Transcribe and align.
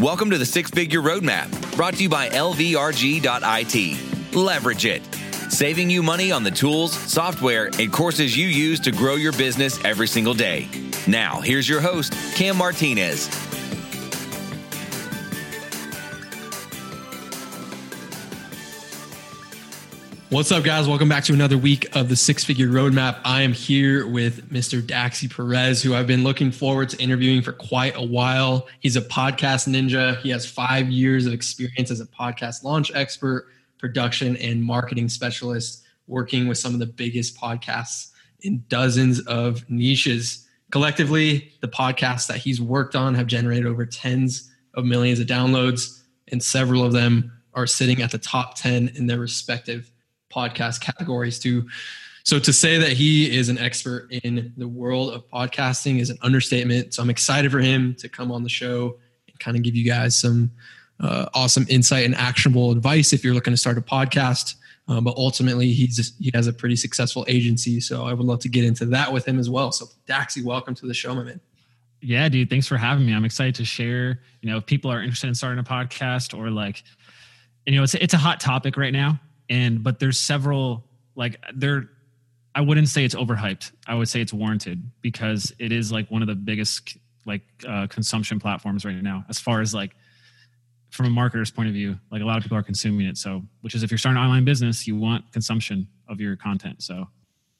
Welcome 0.00 0.30
to 0.30 0.38
the 0.38 0.46
Six 0.46 0.70
Figure 0.70 1.00
Roadmap, 1.00 1.74
brought 1.74 1.94
to 1.94 2.04
you 2.04 2.08
by 2.08 2.28
LVRG.IT. 2.28 4.32
Leverage 4.32 4.86
it, 4.86 5.02
saving 5.50 5.90
you 5.90 6.04
money 6.04 6.30
on 6.30 6.44
the 6.44 6.52
tools, 6.52 6.92
software, 6.92 7.68
and 7.80 7.92
courses 7.92 8.36
you 8.36 8.46
use 8.46 8.78
to 8.78 8.92
grow 8.92 9.16
your 9.16 9.32
business 9.32 9.84
every 9.84 10.06
single 10.06 10.34
day. 10.34 10.68
Now, 11.08 11.40
here's 11.40 11.68
your 11.68 11.80
host, 11.80 12.12
Cam 12.36 12.56
Martinez. 12.56 13.26
What's 20.30 20.52
up, 20.52 20.62
guys? 20.62 20.86
Welcome 20.86 21.08
back 21.08 21.24
to 21.24 21.32
another 21.32 21.56
week 21.56 21.96
of 21.96 22.10
the 22.10 22.16
Six 22.16 22.44
Figure 22.44 22.68
Roadmap. 22.68 23.18
I 23.24 23.40
am 23.40 23.54
here 23.54 24.06
with 24.06 24.50
Mr. 24.50 24.82
Daxy 24.82 25.34
Perez, 25.34 25.82
who 25.82 25.94
I've 25.94 26.06
been 26.06 26.22
looking 26.22 26.52
forward 26.52 26.90
to 26.90 27.02
interviewing 27.02 27.40
for 27.40 27.52
quite 27.52 27.96
a 27.96 28.02
while. 28.02 28.68
He's 28.80 28.94
a 28.94 29.00
podcast 29.00 29.66
ninja. 29.66 30.18
He 30.18 30.28
has 30.28 30.44
five 30.44 30.90
years 30.90 31.24
of 31.24 31.32
experience 31.32 31.90
as 31.90 32.02
a 32.02 32.06
podcast 32.06 32.62
launch 32.62 32.92
expert, 32.94 33.46
production, 33.78 34.36
and 34.36 34.62
marketing 34.62 35.08
specialist, 35.08 35.82
working 36.08 36.46
with 36.46 36.58
some 36.58 36.74
of 36.74 36.78
the 36.78 36.84
biggest 36.84 37.34
podcasts 37.38 38.10
in 38.42 38.62
dozens 38.68 39.20
of 39.20 39.64
niches. 39.70 40.46
Collectively, 40.70 41.50
the 41.62 41.68
podcasts 41.68 42.26
that 42.26 42.36
he's 42.36 42.60
worked 42.60 42.94
on 42.94 43.14
have 43.14 43.28
generated 43.28 43.64
over 43.64 43.86
tens 43.86 44.52
of 44.74 44.84
millions 44.84 45.20
of 45.20 45.26
downloads, 45.26 46.02
and 46.30 46.42
several 46.42 46.84
of 46.84 46.92
them 46.92 47.32
are 47.54 47.66
sitting 47.66 48.02
at 48.02 48.10
the 48.10 48.18
top 48.18 48.56
10 48.56 48.88
in 48.94 49.06
their 49.06 49.18
respective 49.18 49.90
podcast 50.30 50.80
categories 50.80 51.38
too. 51.38 51.66
So 52.24 52.38
to 52.38 52.52
say 52.52 52.76
that 52.76 52.92
he 52.92 53.34
is 53.34 53.48
an 53.48 53.56
expert 53.56 54.08
in 54.10 54.52
the 54.58 54.68
world 54.68 55.14
of 55.14 55.26
podcasting 55.28 55.98
is 55.98 56.10
an 56.10 56.18
understatement. 56.20 56.92
So 56.92 57.02
I'm 57.02 57.08
excited 57.08 57.50
for 57.50 57.58
him 57.58 57.94
to 58.00 58.08
come 58.08 58.30
on 58.30 58.42
the 58.42 58.50
show 58.50 58.98
and 59.28 59.38
kind 59.38 59.56
of 59.56 59.62
give 59.62 59.74
you 59.74 59.84
guys 59.84 60.18
some 60.18 60.50
uh, 61.00 61.26
awesome 61.32 61.64
insight 61.70 62.04
and 62.04 62.14
actionable 62.14 62.70
advice 62.70 63.14
if 63.14 63.24
you're 63.24 63.32
looking 63.32 63.54
to 63.54 63.56
start 63.56 63.78
a 63.78 63.80
podcast. 63.80 64.56
Um, 64.88 65.04
but 65.04 65.16
ultimately, 65.16 65.72
he's 65.72 66.12
he 66.18 66.30
has 66.34 66.46
a 66.46 66.52
pretty 66.52 66.76
successful 66.76 67.24
agency. 67.28 67.80
So 67.80 68.04
I 68.04 68.12
would 68.12 68.26
love 68.26 68.40
to 68.40 68.48
get 68.50 68.64
into 68.64 68.84
that 68.86 69.10
with 69.10 69.26
him 69.26 69.38
as 69.38 69.48
well. 69.48 69.72
So 69.72 69.86
Daxy, 70.06 70.44
welcome 70.44 70.74
to 70.74 70.86
the 70.86 70.94
show, 70.94 71.14
my 71.14 71.24
man. 71.24 71.40
Yeah, 72.02 72.28
dude. 72.28 72.50
Thanks 72.50 72.66
for 72.66 72.76
having 72.76 73.06
me. 73.06 73.14
I'm 73.14 73.24
excited 73.24 73.54
to 73.54 73.64
share. 73.64 74.20
You 74.42 74.50
know, 74.50 74.58
if 74.58 74.66
people 74.66 74.90
are 74.90 75.02
interested 75.02 75.28
in 75.28 75.34
starting 75.34 75.58
a 75.58 75.64
podcast 75.64 76.36
or 76.36 76.50
like, 76.50 76.84
you 77.66 77.76
know, 77.76 77.82
it's 77.82 77.94
it's 77.94 78.12
a 78.14 78.18
hot 78.18 78.38
topic 78.38 78.76
right 78.76 78.92
now 78.92 79.18
and 79.48 79.82
but 79.82 79.98
there's 79.98 80.18
several 80.18 80.84
like 81.14 81.40
there 81.54 81.90
i 82.54 82.60
wouldn't 82.60 82.88
say 82.88 83.04
it's 83.04 83.14
overhyped. 83.14 83.72
I 83.86 83.94
would 83.94 84.08
say 84.08 84.20
it's 84.20 84.32
warranted 84.32 84.90
because 85.00 85.52
it 85.58 85.72
is 85.72 85.92
like 85.92 86.10
one 86.10 86.22
of 86.22 86.28
the 86.28 86.34
biggest 86.34 86.96
like 87.26 87.42
uh, 87.66 87.86
consumption 87.88 88.40
platforms 88.40 88.84
right 88.84 88.94
now 89.02 89.24
as 89.28 89.38
far 89.38 89.60
as 89.60 89.74
like 89.74 89.94
from 90.90 91.06
a 91.06 91.10
marketer's 91.10 91.50
point 91.50 91.68
of 91.68 91.74
view 91.74 91.98
like 92.10 92.22
a 92.22 92.24
lot 92.24 92.38
of 92.38 92.42
people 92.42 92.56
are 92.56 92.62
consuming 92.62 93.06
it. 93.06 93.16
So 93.16 93.42
which 93.60 93.74
is 93.74 93.82
if 93.82 93.90
you're 93.90 93.98
starting 93.98 94.18
an 94.18 94.24
online 94.24 94.44
business 94.44 94.86
you 94.86 94.96
want 94.96 95.30
consumption 95.32 95.86
of 96.08 96.20
your 96.20 96.36
content. 96.36 96.82
So 96.82 97.08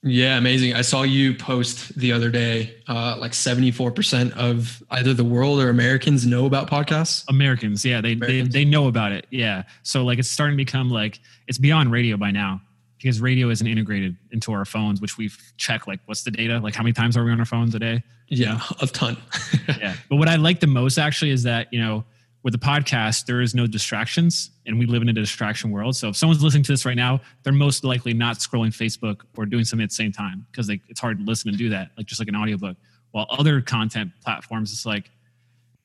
yeah, 0.03 0.39
amazing. 0.39 0.75
I 0.75 0.83
saw 0.83 1.03
you 1.03 1.35
post 1.35 1.99
the 1.99 2.13
other 2.13 2.31
day, 2.31 2.77
uh, 2.87 3.17
like 3.19 3.33
74% 3.33 4.33
of 4.37 4.83
either 4.91 5.13
the 5.13 5.25
world 5.25 5.61
or 5.61 5.71
Americans 5.71 6.25
know 6.25 6.47
about 6.47 6.71
podcasts. 6.71 7.25
Americans, 7.29 7.85
yeah, 7.85 8.01
they, 8.01 8.13
Americans. 8.13 8.53
they 8.53 8.61
they 8.61 8.65
know 8.65 8.87
about 8.87 9.11
it. 9.11 9.27
Yeah. 9.31 9.65
So 9.83 10.05
like 10.05 10.21
it's 10.21 10.29
starting 10.29 10.57
to 10.57 10.65
become 10.65 10.89
like 10.89 11.19
it's 11.49 11.59
beyond 11.59 11.91
radio 11.91 12.17
by 12.17 12.31
now 12.31 12.61
because 12.97 13.21
radio 13.21 13.49
isn't 13.51 13.67
integrated 13.67 14.17
into 14.31 14.53
our 14.53 14.65
phones, 14.65 15.01
which 15.01 15.19
we've 15.19 15.37
checked 15.57 15.89
like 15.89 15.99
what's 16.07 16.23
the 16.23 16.31
data? 16.31 16.61
Like 16.61 16.77
how 16.77 16.85
many 16.85 16.93
times 16.93 17.17
are 17.17 17.25
we 17.25 17.33
on 17.33 17.41
our 17.41 17.47
phones 17.47 17.75
a 17.75 17.81
day? 17.81 18.05
Yeah, 18.29 18.61
a 18.81 18.87
ton. 18.87 19.17
yeah. 19.69 19.97
But 20.09 20.17
what 20.17 20.29
I 20.29 20.37
like 20.37 20.61
the 20.61 20.67
most 20.69 20.99
actually 20.99 21.31
is 21.31 21.43
that, 21.43 21.73
you 21.73 21.81
know, 21.81 22.05
with 22.43 22.53
the 22.53 22.59
podcast, 22.59 23.27
there 23.27 23.41
is 23.41 23.55
no 23.55 23.67
distractions, 23.67 24.51
and 24.65 24.79
we 24.79 24.87
live 24.87 25.03
in 25.03 25.09
a 25.09 25.13
distraction 25.13 25.71
world. 25.71 25.97
So 25.97 26.09
if 26.09 26.17
someone's 26.17 26.43
listening 26.43 26.63
to 26.65 26.73
this 26.73 26.85
right 26.85 26.97
now, 26.97 27.21
they're 27.43 27.53
most 27.53 27.85
likely 27.85 28.15
not 28.15 28.39
scrolling 28.39 28.69
Facebook 28.69 29.23
or 29.37 29.45
doing 29.45 29.65
something 29.65 29.83
at 29.83 29.91
the 29.91 29.95
same 29.95 30.13
time 30.13 30.47
because 30.51 30.69
it's 30.69 31.01
hard 31.01 31.19
to 31.19 31.25
listen 31.25 31.49
and 31.49 31.59
do 31.59 31.69
that, 31.71 31.91
like 31.97 32.07
just 32.07 32.21
like 32.21 32.29
an 32.29 32.37
audiobook. 32.37 32.77
While 33.11 33.27
other 33.31 33.61
content 33.61 34.13
platforms, 34.23 34.73
it's 34.73 34.87
like 34.87 35.11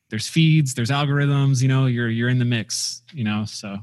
there's 0.09 0.27
feeds, 0.27 0.75
there's 0.75 0.91
algorithms. 0.91 1.61
You 1.61 1.69
know, 1.69 1.87
you're 1.87 2.09
you're 2.09 2.29
in 2.29 2.37
the 2.37 2.45
mix. 2.45 3.01
You 3.13 3.23
know, 3.23 3.45
so 3.45 3.79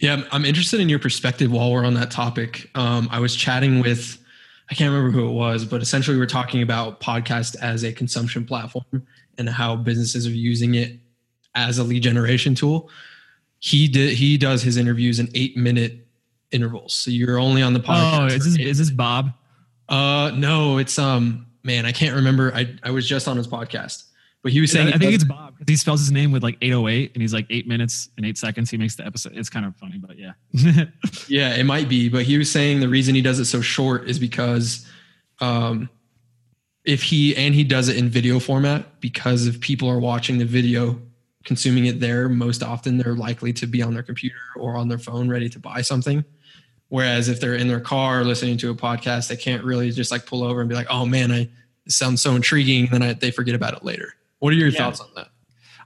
yeah, 0.00 0.22
I'm 0.32 0.44
interested 0.44 0.80
in 0.80 0.88
your 0.88 0.98
perspective 0.98 1.52
while 1.52 1.70
we're 1.70 1.84
on 1.84 1.94
that 1.94 2.10
topic. 2.10 2.70
Um, 2.74 3.08
I 3.12 3.20
was 3.20 3.36
chatting 3.36 3.80
with 3.80 4.18
I 4.70 4.74
can't 4.74 4.92
remember 4.92 5.10
who 5.10 5.28
it 5.28 5.32
was, 5.32 5.64
but 5.64 5.82
essentially 5.82 6.16
we 6.16 6.20
we're 6.20 6.26
talking 6.26 6.62
about 6.62 7.00
podcast 7.00 7.56
as 7.60 7.84
a 7.84 7.92
consumption 7.92 8.44
platform 8.44 9.06
and 9.36 9.48
how 9.48 9.76
businesses 9.76 10.26
are 10.26 10.30
using 10.30 10.74
it 10.74 10.98
as 11.54 11.78
a 11.78 11.84
lead 11.84 12.02
generation 12.02 12.54
tool. 12.54 12.90
He 13.58 13.88
did 13.88 14.14
he 14.14 14.38
does 14.38 14.62
his 14.62 14.76
interviews 14.76 15.18
in 15.18 15.28
eight 15.34 15.56
minute 15.56 16.06
intervals. 16.50 16.94
So 16.94 17.10
you're 17.10 17.38
only 17.38 17.62
on 17.62 17.72
the 17.72 17.80
podcast. 17.80 18.20
Oh, 18.20 18.26
is 18.26 18.44
this 18.44 18.58
is 18.58 18.78
this 18.78 18.90
Bob? 18.90 19.32
Uh 19.88 20.32
no, 20.34 20.78
it's 20.78 20.98
um 20.98 21.46
man, 21.62 21.84
I 21.84 21.92
can't 21.92 22.14
remember. 22.14 22.54
I, 22.54 22.74
I 22.82 22.90
was 22.90 23.06
just 23.06 23.28
on 23.28 23.36
his 23.36 23.46
podcast. 23.46 24.04
But 24.42 24.52
he 24.52 24.60
was 24.62 24.72
saying 24.72 24.88
I, 24.88 24.92
I 24.92 24.98
think 24.98 25.12
it's 25.12 25.24
Bob 25.24 25.58
because 25.58 25.70
he 25.70 25.76
spells 25.76 26.00
his 26.00 26.10
name 26.10 26.32
with 26.32 26.42
like 26.42 26.56
808 26.62 27.12
and 27.12 27.20
he's 27.20 27.34
like 27.34 27.46
eight 27.50 27.68
minutes 27.68 28.08
and 28.16 28.24
eight 28.24 28.38
seconds. 28.38 28.70
He 28.70 28.78
makes 28.78 28.96
the 28.96 29.04
episode. 29.04 29.36
It's 29.36 29.50
kind 29.50 29.66
of 29.66 29.76
funny, 29.76 29.98
but 29.98 30.16
yeah. 30.18 30.32
yeah, 31.28 31.54
it 31.54 31.64
might 31.64 31.90
be. 31.90 32.08
But 32.08 32.22
he 32.22 32.38
was 32.38 32.50
saying 32.50 32.80
the 32.80 32.88
reason 32.88 33.14
he 33.14 33.20
does 33.20 33.38
it 33.38 33.44
so 33.44 33.60
short 33.60 34.08
is 34.08 34.18
because 34.18 34.86
um 35.40 35.90
if 36.84 37.02
he 37.02 37.36
and 37.36 37.54
he 37.54 37.64
does 37.64 37.88
it 37.88 37.96
in 37.96 38.08
video 38.08 38.38
format 38.38 39.00
because 39.00 39.46
if 39.46 39.60
people 39.60 39.88
are 39.88 39.98
watching 39.98 40.38
the 40.38 40.44
video 40.46 40.98
consuming 41.44 41.86
it 41.86 42.00
there, 42.00 42.28
most 42.28 42.62
often 42.62 42.98
they're 42.98 43.14
likely 43.14 43.52
to 43.54 43.66
be 43.66 43.82
on 43.82 43.94
their 43.94 44.02
computer 44.02 44.36
or 44.56 44.76
on 44.76 44.88
their 44.88 44.98
phone 44.98 45.28
ready 45.28 45.48
to 45.48 45.58
buy 45.58 45.80
something. 45.82 46.24
Whereas 46.88 47.28
if 47.28 47.40
they're 47.40 47.54
in 47.54 47.68
their 47.68 47.80
car 47.80 48.24
listening 48.24 48.56
to 48.58 48.70
a 48.70 48.74
podcast, 48.74 49.28
they 49.28 49.36
can't 49.36 49.64
really 49.64 49.90
just 49.90 50.10
like 50.10 50.26
pull 50.26 50.42
over 50.42 50.60
and 50.60 50.68
be 50.68 50.74
like, 50.74 50.88
"Oh 50.90 51.06
man, 51.06 51.30
I 51.30 51.48
sounds 51.88 52.20
so 52.20 52.34
intriguing," 52.34 52.84
and 52.84 52.92
then 52.92 53.02
I, 53.02 53.12
they 53.12 53.30
forget 53.30 53.54
about 53.54 53.74
it 53.74 53.84
later. 53.84 54.12
What 54.40 54.52
are 54.52 54.56
your 54.56 54.68
yeah. 54.68 54.78
thoughts 54.78 55.00
on 55.00 55.08
that? 55.14 55.28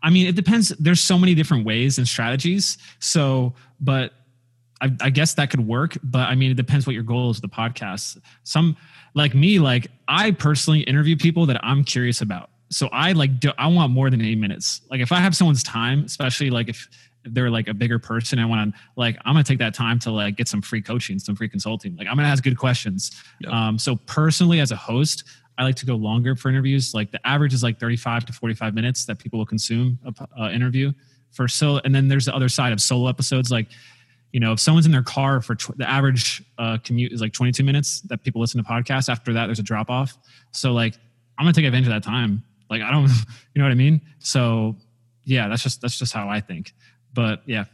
I 0.02 0.10
mean, 0.10 0.26
it 0.26 0.34
depends. 0.34 0.68
There's 0.70 1.02
so 1.02 1.18
many 1.18 1.34
different 1.34 1.66
ways 1.66 1.98
and 1.98 2.08
strategies. 2.08 2.78
So, 3.00 3.54
but 3.80 4.12
I, 4.80 4.92
I, 5.00 5.10
guess 5.10 5.34
that 5.34 5.50
could 5.50 5.66
work. 5.66 5.96
But 6.02 6.28
I 6.28 6.34
mean, 6.34 6.50
it 6.50 6.56
depends 6.56 6.86
what 6.86 6.94
your 6.94 7.02
goal 7.02 7.30
is 7.30 7.40
with 7.40 7.50
the 7.50 7.56
podcast. 7.56 8.20
Some 8.42 8.76
like 9.14 9.34
me, 9.34 9.58
like 9.58 9.88
I 10.08 10.30
personally 10.32 10.80
interview 10.80 11.16
people 11.16 11.46
that 11.46 11.58
I'm 11.64 11.84
curious 11.84 12.20
about 12.20 12.50
so 12.74 12.88
I 12.92 13.12
like 13.12 13.38
do, 13.38 13.52
I 13.56 13.68
want 13.68 13.92
more 13.92 14.10
than 14.10 14.20
eight 14.20 14.38
minutes. 14.38 14.80
Like 14.90 15.00
if 15.00 15.12
I 15.12 15.20
have 15.20 15.36
someone's 15.36 15.62
time, 15.62 16.04
especially 16.04 16.50
like 16.50 16.68
if 16.68 16.88
they're 17.24 17.50
like 17.50 17.68
a 17.68 17.74
bigger 17.74 17.98
person, 17.98 18.38
I 18.38 18.46
want 18.46 18.74
to 18.74 18.80
like 18.96 19.16
I'm 19.24 19.34
gonna 19.34 19.44
take 19.44 19.60
that 19.60 19.74
time 19.74 19.98
to 20.00 20.10
like 20.10 20.36
get 20.36 20.48
some 20.48 20.60
free 20.60 20.82
coaching, 20.82 21.18
some 21.18 21.36
free 21.36 21.48
consulting. 21.48 21.96
Like 21.96 22.08
I'm 22.08 22.16
gonna 22.16 22.28
ask 22.28 22.42
good 22.42 22.58
questions. 22.58 23.22
Yep. 23.40 23.52
Um, 23.52 23.78
so 23.78 23.96
personally, 24.06 24.58
as 24.58 24.72
a 24.72 24.76
host, 24.76 25.24
I 25.56 25.62
like 25.62 25.76
to 25.76 25.86
go 25.86 25.94
longer 25.94 26.34
for 26.34 26.48
interviews. 26.48 26.94
Like 26.94 27.12
the 27.12 27.24
average 27.26 27.54
is 27.54 27.62
like 27.62 27.78
35 27.78 28.26
to 28.26 28.32
45 28.32 28.74
minutes 28.74 29.04
that 29.06 29.20
people 29.20 29.38
will 29.38 29.46
consume 29.46 29.98
a 30.04 30.42
uh, 30.42 30.50
interview 30.50 30.92
for 31.30 31.46
so. 31.46 31.80
And 31.84 31.94
then 31.94 32.08
there's 32.08 32.24
the 32.24 32.34
other 32.34 32.48
side 32.48 32.72
of 32.72 32.80
solo 32.80 33.08
episodes. 33.08 33.52
Like 33.52 33.68
you 34.32 34.40
know, 34.40 34.50
if 34.50 34.58
someone's 34.58 34.84
in 34.84 34.90
their 34.90 35.02
car 35.02 35.40
for 35.40 35.54
tw- 35.54 35.78
the 35.78 35.88
average 35.88 36.42
uh, 36.58 36.76
commute 36.78 37.12
is 37.12 37.20
like 37.20 37.32
22 37.32 37.62
minutes 37.62 38.00
that 38.00 38.24
people 38.24 38.40
listen 38.40 38.60
to 38.60 38.68
podcasts. 38.68 39.08
After 39.08 39.32
that, 39.32 39.46
there's 39.46 39.60
a 39.60 39.62
drop 39.62 39.90
off. 39.90 40.18
So 40.50 40.72
like 40.72 40.94
I'm 41.38 41.44
gonna 41.44 41.52
take 41.52 41.64
advantage 41.64 41.86
of 41.86 41.94
that 41.94 42.02
time 42.02 42.42
like 42.70 42.82
I 42.82 42.90
don't, 42.90 43.08
you 43.54 43.56
know 43.56 43.64
what 43.64 43.72
I 43.72 43.76
mean? 43.76 44.00
So 44.18 44.76
yeah, 45.24 45.48
that's 45.48 45.62
just 45.62 45.80
that's 45.80 45.98
just 45.98 46.12
how 46.12 46.28
I 46.28 46.40
think. 46.40 46.74
But 47.12 47.42
yeah. 47.46 47.64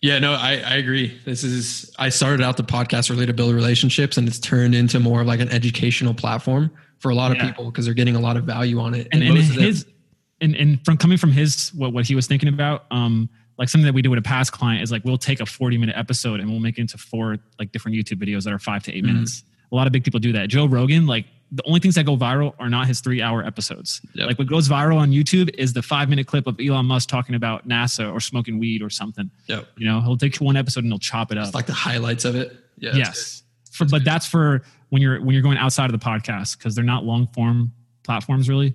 Yeah, 0.00 0.20
no, 0.20 0.32
I, 0.32 0.62
I 0.64 0.76
agree. 0.76 1.18
This 1.24 1.42
is 1.42 1.92
I 1.98 2.08
started 2.08 2.40
out 2.40 2.56
the 2.56 2.62
podcast 2.62 3.10
really 3.10 3.26
to 3.26 3.32
build 3.32 3.54
relationships 3.54 4.16
and 4.16 4.28
it's 4.28 4.38
turned 4.38 4.74
into 4.74 5.00
more 5.00 5.20
of 5.20 5.26
like 5.26 5.40
an 5.40 5.48
educational 5.48 6.14
platform 6.14 6.70
for 7.00 7.10
a 7.10 7.14
lot 7.14 7.32
of 7.32 7.36
yeah. 7.36 7.48
people 7.48 7.66
because 7.66 7.84
they're 7.84 7.94
getting 7.94 8.16
a 8.16 8.20
lot 8.20 8.36
of 8.36 8.44
value 8.44 8.78
on 8.78 8.94
it. 8.94 9.08
And, 9.12 9.22
and, 9.22 9.36
and 9.36 9.38
his 9.38 9.84
them, 9.84 9.94
and, 10.40 10.56
and 10.56 10.84
from 10.84 10.96
coming 10.96 11.18
from 11.18 11.32
his 11.32 11.70
what 11.74 11.92
what 11.92 12.06
he 12.06 12.14
was 12.14 12.26
thinking 12.26 12.48
about, 12.48 12.86
um, 12.90 13.28
like 13.58 13.68
something 13.68 13.86
that 13.86 13.92
we 13.92 14.02
do 14.02 14.10
with 14.10 14.20
a 14.20 14.22
past 14.22 14.52
client 14.52 14.82
is 14.82 14.92
like 14.92 15.04
we'll 15.04 15.18
take 15.18 15.40
a 15.40 15.46
40 15.46 15.78
minute 15.78 15.96
episode 15.96 16.40
and 16.40 16.48
we'll 16.48 16.60
make 16.60 16.78
it 16.78 16.82
into 16.82 16.96
four 16.96 17.38
like 17.58 17.72
different 17.72 17.96
YouTube 17.96 18.22
videos 18.22 18.44
that 18.44 18.52
are 18.52 18.58
five 18.58 18.84
to 18.84 18.92
8 18.92 19.02
mm-hmm. 19.02 19.14
minutes. 19.14 19.42
A 19.70 19.74
lot 19.74 19.86
of 19.86 19.92
big 19.92 20.04
people 20.04 20.20
do 20.20 20.32
that. 20.32 20.48
Joe 20.48 20.66
Rogan, 20.66 21.06
like 21.06 21.26
the 21.50 21.62
only 21.64 21.80
things 21.80 21.94
that 21.94 22.04
go 22.04 22.16
viral 22.16 22.54
are 22.58 22.68
not 22.68 22.86
his 22.86 23.00
three 23.00 23.22
hour 23.22 23.44
episodes. 23.44 24.00
Yep. 24.14 24.26
Like 24.26 24.38
what 24.38 24.48
goes 24.48 24.68
viral 24.68 24.96
on 24.96 25.10
YouTube 25.10 25.50
is 25.54 25.72
the 25.72 25.82
five 25.82 26.08
minute 26.08 26.26
clip 26.26 26.46
of 26.46 26.58
Elon 26.60 26.86
Musk 26.86 27.08
talking 27.08 27.34
about 27.34 27.66
NASA 27.66 28.12
or 28.12 28.20
smoking 28.20 28.58
weed 28.58 28.82
or 28.82 28.90
something. 28.90 29.30
Yep. 29.46 29.66
You 29.76 29.86
know, 29.86 30.00
he'll 30.00 30.16
take 30.16 30.36
one 30.36 30.56
episode 30.56 30.84
and 30.84 30.92
he'll 30.92 30.98
chop 30.98 31.32
it 31.32 31.38
up. 31.38 31.46
It's 31.46 31.54
like 31.54 31.66
the 31.66 31.72
highlights 31.72 32.24
of 32.24 32.36
it. 32.36 32.56
Yeah. 32.78 32.96
Yes. 32.96 33.42
For, 33.72 33.86
but 33.86 34.04
that's 34.04 34.26
for 34.26 34.62
when 34.90 35.00
you're 35.00 35.20
when 35.20 35.34
you're 35.34 35.42
going 35.42 35.58
outside 35.58 35.92
of 35.92 35.98
the 35.98 36.04
podcast 36.04 36.58
because 36.58 36.74
they're 36.74 36.84
not 36.84 37.04
long 37.04 37.28
form 37.28 37.72
platforms 38.04 38.48
really. 38.48 38.74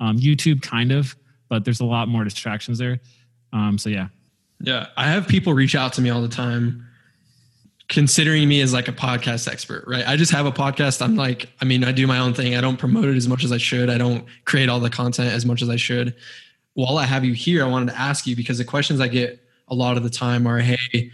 Um, 0.00 0.18
YouTube 0.18 0.62
kind 0.62 0.92
of, 0.92 1.16
but 1.48 1.64
there's 1.64 1.80
a 1.80 1.84
lot 1.84 2.08
more 2.08 2.24
distractions 2.24 2.78
there. 2.78 3.00
Um, 3.52 3.78
so 3.78 3.90
yeah. 3.90 4.08
Yeah, 4.60 4.86
I 4.96 5.08
have 5.08 5.28
people 5.28 5.52
reach 5.52 5.74
out 5.74 5.92
to 5.94 6.00
me 6.00 6.10
all 6.10 6.22
the 6.22 6.28
time 6.28 6.86
considering 7.88 8.48
me 8.48 8.60
as 8.60 8.72
like 8.72 8.88
a 8.88 8.92
podcast 8.92 9.46
expert, 9.50 9.84
right? 9.86 10.06
I 10.06 10.16
just 10.16 10.32
have 10.32 10.46
a 10.46 10.52
podcast. 10.52 11.02
I'm 11.02 11.16
like, 11.16 11.48
I 11.60 11.64
mean, 11.64 11.84
I 11.84 11.92
do 11.92 12.06
my 12.06 12.18
own 12.18 12.32
thing. 12.34 12.56
I 12.56 12.60
don't 12.60 12.78
promote 12.78 13.04
it 13.06 13.16
as 13.16 13.28
much 13.28 13.44
as 13.44 13.52
I 13.52 13.58
should. 13.58 13.90
I 13.90 13.98
don't 13.98 14.24
create 14.46 14.68
all 14.68 14.80
the 14.80 14.90
content 14.90 15.32
as 15.32 15.44
much 15.44 15.60
as 15.62 15.68
I 15.68 15.76
should. 15.76 16.14
while 16.74 16.98
I 16.98 17.04
have 17.04 17.24
you 17.24 17.32
here, 17.34 17.64
I 17.64 17.68
wanted 17.68 17.92
to 17.92 17.98
ask 17.98 18.26
you 18.26 18.34
because 18.34 18.58
the 18.58 18.64
questions 18.64 19.00
I 19.00 19.08
get 19.08 19.40
a 19.68 19.74
lot 19.74 19.96
of 19.96 20.02
the 20.02 20.10
time 20.10 20.46
are, 20.46 20.58
"Hey, 20.58 21.12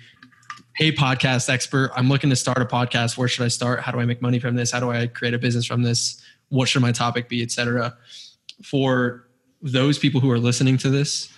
hey, 0.75 0.91
podcast 0.91 1.51
expert, 1.51 1.91
I'm 1.95 2.09
looking 2.09 2.31
to 2.31 2.37
start 2.37 2.59
a 2.59 2.65
podcast. 2.65 3.19
Where 3.19 3.29
should 3.29 3.45
I 3.45 3.49
start? 3.49 3.81
How 3.81 3.93
do 3.93 4.01
I 4.01 4.07
make 4.07 4.23
money 4.23 4.39
from 4.39 4.57
this? 4.57 4.71
How 4.71 4.81
do 4.81 4.91
I 4.91 5.07
create 5.07 5.35
a 5.35 5.39
business 5.39 5.67
from 5.67 5.83
this? 5.83 6.21
What 6.49 6.69
should 6.69 6.81
my 6.83 6.93
topic 6.93 7.29
be, 7.29 7.43
etc." 7.43 7.95
For 8.63 9.27
those 9.63 9.99
people 9.99 10.21
who 10.21 10.31
are 10.31 10.39
listening 10.39 10.79
to 10.79 10.91
this, 10.91 11.29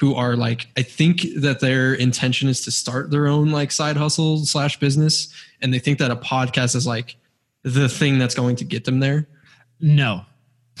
who 0.00 0.14
are 0.14 0.34
like, 0.34 0.66
I 0.78 0.82
think 0.82 1.26
that 1.36 1.60
their 1.60 1.92
intention 1.92 2.48
is 2.48 2.62
to 2.62 2.70
start 2.70 3.10
their 3.10 3.26
own 3.26 3.50
like 3.50 3.70
side 3.70 3.98
hustle 3.98 4.38
slash 4.46 4.80
business, 4.80 5.28
and 5.60 5.74
they 5.74 5.78
think 5.78 5.98
that 5.98 6.10
a 6.10 6.16
podcast 6.16 6.74
is 6.74 6.86
like 6.86 7.16
the 7.64 7.86
thing 7.86 8.18
that's 8.18 8.34
going 8.34 8.56
to 8.56 8.64
get 8.64 8.86
them 8.86 9.00
there. 9.00 9.28
No, 9.78 10.24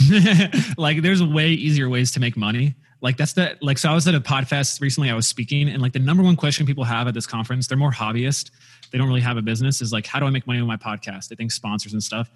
like 0.78 1.02
there's 1.02 1.22
way 1.22 1.50
easier 1.50 1.90
ways 1.90 2.12
to 2.12 2.20
make 2.20 2.34
money. 2.34 2.74
Like 3.02 3.18
that's 3.18 3.34
the 3.34 3.58
like 3.60 3.76
so 3.76 3.90
I 3.90 3.94
was 3.94 4.08
at 4.08 4.14
a 4.14 4.22
podcast 4.22 4.80
recently. 4.80 5.10
I 5.10 5.14
was 5.14 5.28
speaking, 5.28 5.68
and 5.68 5.82
like 5.82 5.92
the 5.92 5.98
number 5.98 6.22
one 6.22 6.34
question 6.34 6.64
people 6.64 6.84
have 6.84 7.06
at 7.06 7.12
this 7.12 7.26
conference, 7.26 7.66
they're 7.66 7.76
more 7.76 7.92
hobbyist. 7.92 8.50
They 8.90 8.96
don't 8.96 9.06
really 9.06 9.20
have 9.20 9.36
a 9.36 9.42
business. 9.42 9.82
Is 9.82 9.92
like, 9.92 10.06
how 10.06 10.18
do 10.18 10.24
I 10.24 10.30
make 10.30 10.46
money 10.46 10.62
with 10.62 10.68
my 10.68 10.78
podcast? 10.78 11.28
They 11.28 11.36
think 11.36 11.52
sponsors 11.52 11.92
and 11.92 12.02
stuff. 12.02 12.30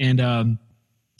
And 0.00 0.20
um, 0.20 0.58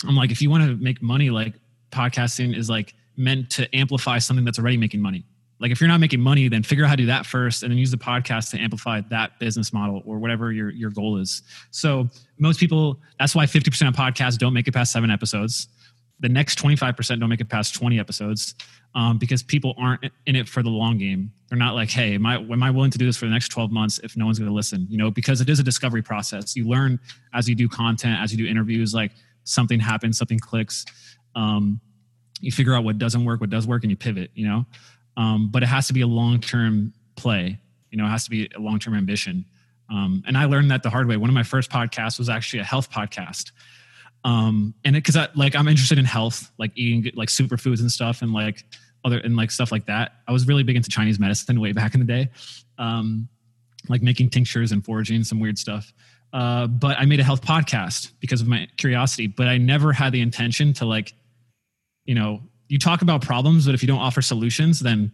I'm 0.05 0.17
like, 0.17 0.33
if 0.33 0.43
you 0.43 0.51
want 0.51 0.65
to 0.65 0.75
make 0.77 1.01
money, 1.01 1.31
like 1.31 1.55
podcasting 1.93 2.57
is 2.57 2.69
like 2.69 2.95
meant 3.17 3.51
to 3.51 3.75
amplify 3.75 4.19
something 4.19 4.45
that's 4.45 4.59
already 4.59 4.77
making 4.77 5.01
money. 5.01 5.25
Like 5.59 5.71
if 5.71 5.81
you're 5.81 5.89
not 5.89 6.01
making 6.01 6.21
money, 6.21 6.49
then 6.49 6.63
figure 6.63 6.85
out 6.85 6.89
how 6.89 6.97
to 6.97 7.03
do 7.03 7.07
that 7.07 7.25
first 7.25 7.63
and 7.63 7.73
then 7.73 7.79
use 7.79 7.91
the 7.91 7.97
podcast 7.97 8.51
to 8.51 8.59
amplify 8.59 9.01
that 9.11 9.39
business 9.39 9.73
model 9.73 10.03
or 10.05 10.19
whatever 10.19 10.53
your, 10.53 10.71
your 10.71 10.91
goal 10.91 11.17
is. 11.19 11.43
So 11.71 12.09
most 12.39 12.61
people, 12.61 13.01
that's 13.19 13.35
why 13.35 13.47
50% 13.47 13.89
of 13.89 13.95
podcasts 13.95 14.37
don't 14.37 14.53
make 14.53 14.69
it 14.69 14.73
past 14.73 14.93
seven 14.93 15.11
episodes. 15.11 15.69
The 16.21 16.29
next 16.29 16.59
25% 16.59 17.21
don't 17.21 17.29
make 17.29 17.41
it 17.41 17.49
past 17.49 17.75
20 17.75 17.99
episodes 17.99 18.55
um, 18.95 19.19
because 19.19 19.43
people 19.43 19.75
aren't 19.79 20.05
in 20.27 20.37
it 20.37 20.49
for 20.49 20.63
the 20.63 20.71
long 20.71 20.99
game. 20.99 21.33
They're 21.49 21.59
not 21.59 21.75
like, 21.75 21.91
hey, 21.91 22.15
am 22.15 22.27
I, 22.27 22.37
am 22.37 22.63
I 22.63 22.71
willing 22.71 22.91
to 22.91 22.99
do 22.99 23.07
this 23.07 23.17
for 23.17 23.27
the 23.27 23.31
next 23.31 23.49
12 23.49 23.71
months 23.71 23.99
if 24.03 24.17
no 24.17 24.27
one's 24.27 24.39
going 24.39 24.51
to 24.51 24.55
listen? 24.55 24.87
You 24.91 24.99
know, 24.99 25.11
because 25.11 25.41
it 25.41 25.49
is 25.49 25.59
a 25.59 25.63
discovery 25.63 26.03
process. 26.03 26.57
You 26.57 26.67
learn 26.69 26.99
as 27.35 27.49
you 27.49 27.55
do 27.55 27.69
content, 27.69 28.21
as 28.21 28.33
you 28.33 28.39
do 28.39 28.51
interviews, 28.51 28.95
like 28.95 29.13
something 29.45 29.79
happens, 29.79 30.19
something 30.19 30.39
clicks. 30.39 30.85
Um, 31.35 31.81
you 32.41 32.53
figure 32.53 32.75
out 32.75 32.85
what 32.85 32.99
doesn't 32.99 33.25
work, 33.25 33.41
what 33.41 33.51
does 33.51 33.67
work, 33.67 33.83
and 33.83 33.91
you 33.91 33.97
pivot, 33.97 34.31
you 34.35 34.47
know? 34.47 34.67
um, 35.17 35.49
but 35.51 35.63
it 35.63 35.67
has 35.67 35.87
to 35.87 35.93
be 35.93 36.03
a 36.03 36.07
long 36.07 36.41
term 36.41 36.93
play. 37.17 37.59
You 37.91 37.99
know, 37.99 38.07
it 38.07 38.11
has 38.11 38.25
to 38.25 38.31
be 38.31 38.49
a 38.55 38.61
long 38.61 38.79
term 38.79 38.95
ambition. 38.95 39.45
Um, 39.91 40.23
and 40.27 40.37
I 40.37 40.47
learned 40.47 40.71
that 40.71 40.83
the 40.83 40.91
hard 40.91 41.07
way. 41.07 41.17
One 41.17 41.31
of 41.31 41.35
my 41.35 41.43
first 41.43 41.71
podcasts 41.71 42.19
was 42.19 42.29
actually 42.29 42.61
a 42.61 42.65
health 42.65 42.91
podcast. 42.91 43.53
Um, 44.25 44.75
and 44.85 44.97
it, 44.97 45.03
cause 45.03 45.17
I, 45.17 45.29
like, 45.37 45.55
I'm 45.55 45.69
interested 45.69 45.99
in 45.99 46.05
health, 46.05 46.51
like 46.59 46.73
eating 46.75 47.13
like 47.15 47.29
superfoods 47.29 47.81
and 47.81 47.91
stuff 47.91 48.23
and 48.23 48.33
like 48.33 48.65
other, 49.05 49.19
and 49.19 49.37
like 49.37 49.53
stuff 49.53 49.71
like 49.71 49.87
that. 49.87 50.13
I 50.27 50.33
was 50.33 50.49
really 50.49 50.65
big 50.65 50.75
into 50.75 50.91
Chinese 50.91 51.21
medicine 51.21 51.61
way 51.61 51.73
back 51.73 51.95
in 51.95 52.01
the 52.01 52.07
day. 52.07 52.31
Um, 52.79 53.29
like 53.89 54.03
making 54.03 54.31
tinctures 54.31 54.73
and 54.73 54.85
foraging 54.85 55.23
some 55.23 55.39
weird 55.39 55.57
stuff. 55.57 55.93
Uh, 56.33 56.67
but 56.67 56.99
I 56.99 57.05
made 57.05 57.21
a 57.21 57.25
health 57.25 57.41
podcast 57.41 58.11
because 58.19 58.41
of 58.41 58.49
my 58.49 58.67
curiosity, 58.77 59.29
but 59.29 59.47
I 59.47 59.59
never 59.59 59.93
had 59.93 60.13
the 60.13 60.21
intention 60.21 60.73
to 60.75 60.85
like, 60.85 61.15
you 62.07 62.15
know, 62.15 62.41
you 62.69 62.79
talk 62.79 63.03
about 63.03 63.23
problems, 63.23 63.67
but 63.67 63.75
if 63.75 63.83
you 63.83 63.87
don't 63.87 64.01
offer 64.01 64.23
solutions, 64.23 64.81
then 64.81 65.13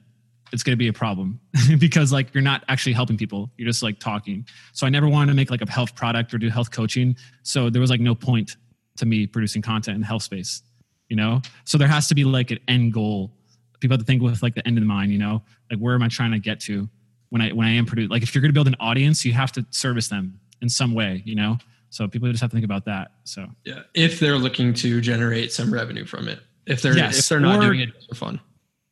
it's 0.52 0.62
going 0.62 0.72
to 0.72 0.78
be 0.78 0.88
a 0.88 0.92
problem 0.92 1.40
because 1.78 2.12
like 2.12 2.32
you're 2.34 2.42
not 2.42 2.62
actually 2.68 2.92
helping 2.92 3.16
people. 3.16 3.50
You're 3.56 3.68
just 3.68 3.82
like 3.82 3.98
talking. 3.98 4.46
So 4.72 4.86
I 4.86 4.90
never 4.90 5.08
wanted 5.08 5.32
to 5.32 5.34
make 5.34 5.50
like 5.50 5.62
a 5.62 5.70
health 5.70 5.94
product 5.94 6.32
or 6.32 6.38
do 6.38 6.50
health 6.50 6.70
coaching. 6.70 7.16
So 7.42 7.70
there 7.70 7.80
was 7.80 7.90
like 7.90 8.00
no 8.00 8.14
point 8.14 8.56
to 8.96 9.06
me 9.06 9.26
producing 9.26 9.62
content 9.62 9.94
in 9.94 10.00
the 10.02 10.06
health 10.06 10.22
space, 10.22 10.62
you 11.08 11.16
know? 11.16 11.40
So 11.64 11.78
there 11.78 11.88
has 11.88 12.08
to 12.08 12.14
be 12.14 12.24
like 12.24 12.50
an 12.50 12.58
end 12.68 12.92
goal. 12.92 13.32
People 13.80 13.94
have 13.94 14.00
to 14.00 14.06
think 14.06 14.22
with 14.22 14.42
like 14.42 14.54
the 14.54 14.66
end 14.66 14.78
in 14.78 14.86
mind, 14.86 15.10
you 15.10 15.18
know, 15.18 15.42
like 15.70 15.80
where 15.80 15.94
am 15.94 16.02
I 16.02 16.08
trying 16.08 16.32
to 16.32 16.38
get 16.38 16.60
to 16.60 16.88
when 17.30 17.40
I, 17.40 17.50
when 17.52 17.66
I 17.66 17.72
am 17.72 17.86
producing, 17.86 18.10
like 18.10 18.22
if 18.22 18.34
you're 18.34 18.42
going 18.42 18.50
to 18.50 18.54
build 18.54 18.68
an 18.68 18.76
audience, 18.78 19.24
you 19.24 19.32
have 19.32 19.52
to 19.52 19.66
service 19.70 20.08
them 20.08 20.38
in 20.60 20.68
some 20.68 20.92
way, 20.94 21.22
you 21.24 21.34
know? 21.34 21.56
So 21.88 22.08
people 22.08 22.30
just 22.30 22.42
have 22.42 22.50
to 22.50 22.54
think 22.54 22.64
about 22.64 22.84
that. 22.86 23.12
So 23.24 23.46
yeah, 23.64 23.80
if 23.94 24.20
they're 24.20 24.38
looking 24.38 24.72
to 24.74 25.00
generate 25.00 25.52
some 25.52 25.72
revenue 25.72 26.04
from 26.06 26.28
it 26.28 26.40
if 26.66 26.82
they're 26.82 26.96
yes. 26.96 27.18
if 27.18 27.28
they're 27.28 27.40
not 27.40 27.58
or 27.58 27.68
doing 27.68 27.80
it 27.80 27.90
for 28.08 28.14
fun. 28.14 28.40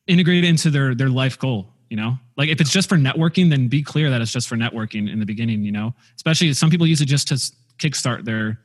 Integrate 0.06 0.44
it 0.44 0.48
into 0.48 0.70
their 0.70 0.94
their 0.94 1.08
life 1.08 1.38
goal. 1.38 1.72
You 1.88 1.96
know, 1.96 2.18
like 2.36 2.48
if 2.48 2.60
it's 2.60 2.70
just 2.70 2.88
for 2.88 2.96
networking, 2.96 3.50
then 3.50 3.66
be 3.68 3.82
clear 3.82 4.10
that 4.10 4.20
it's 4.20 4.32
just 4.32 4.48
for 4.48 4.56
networking 4.56 5.10
in 5.12 5.18
the 5.18 5.26
beginning. 5.26 5.64
You 5.64 5.72
know, 5.72 5.94
especially 6.16 6.52
some 6.52 6.70
people 6.70 6.86
use 6.86 7.00
it 7.00 7.06
just 7.06 7.28
to 7.28 7.34
kickstart 7.78 8.24
their 8.24 8.60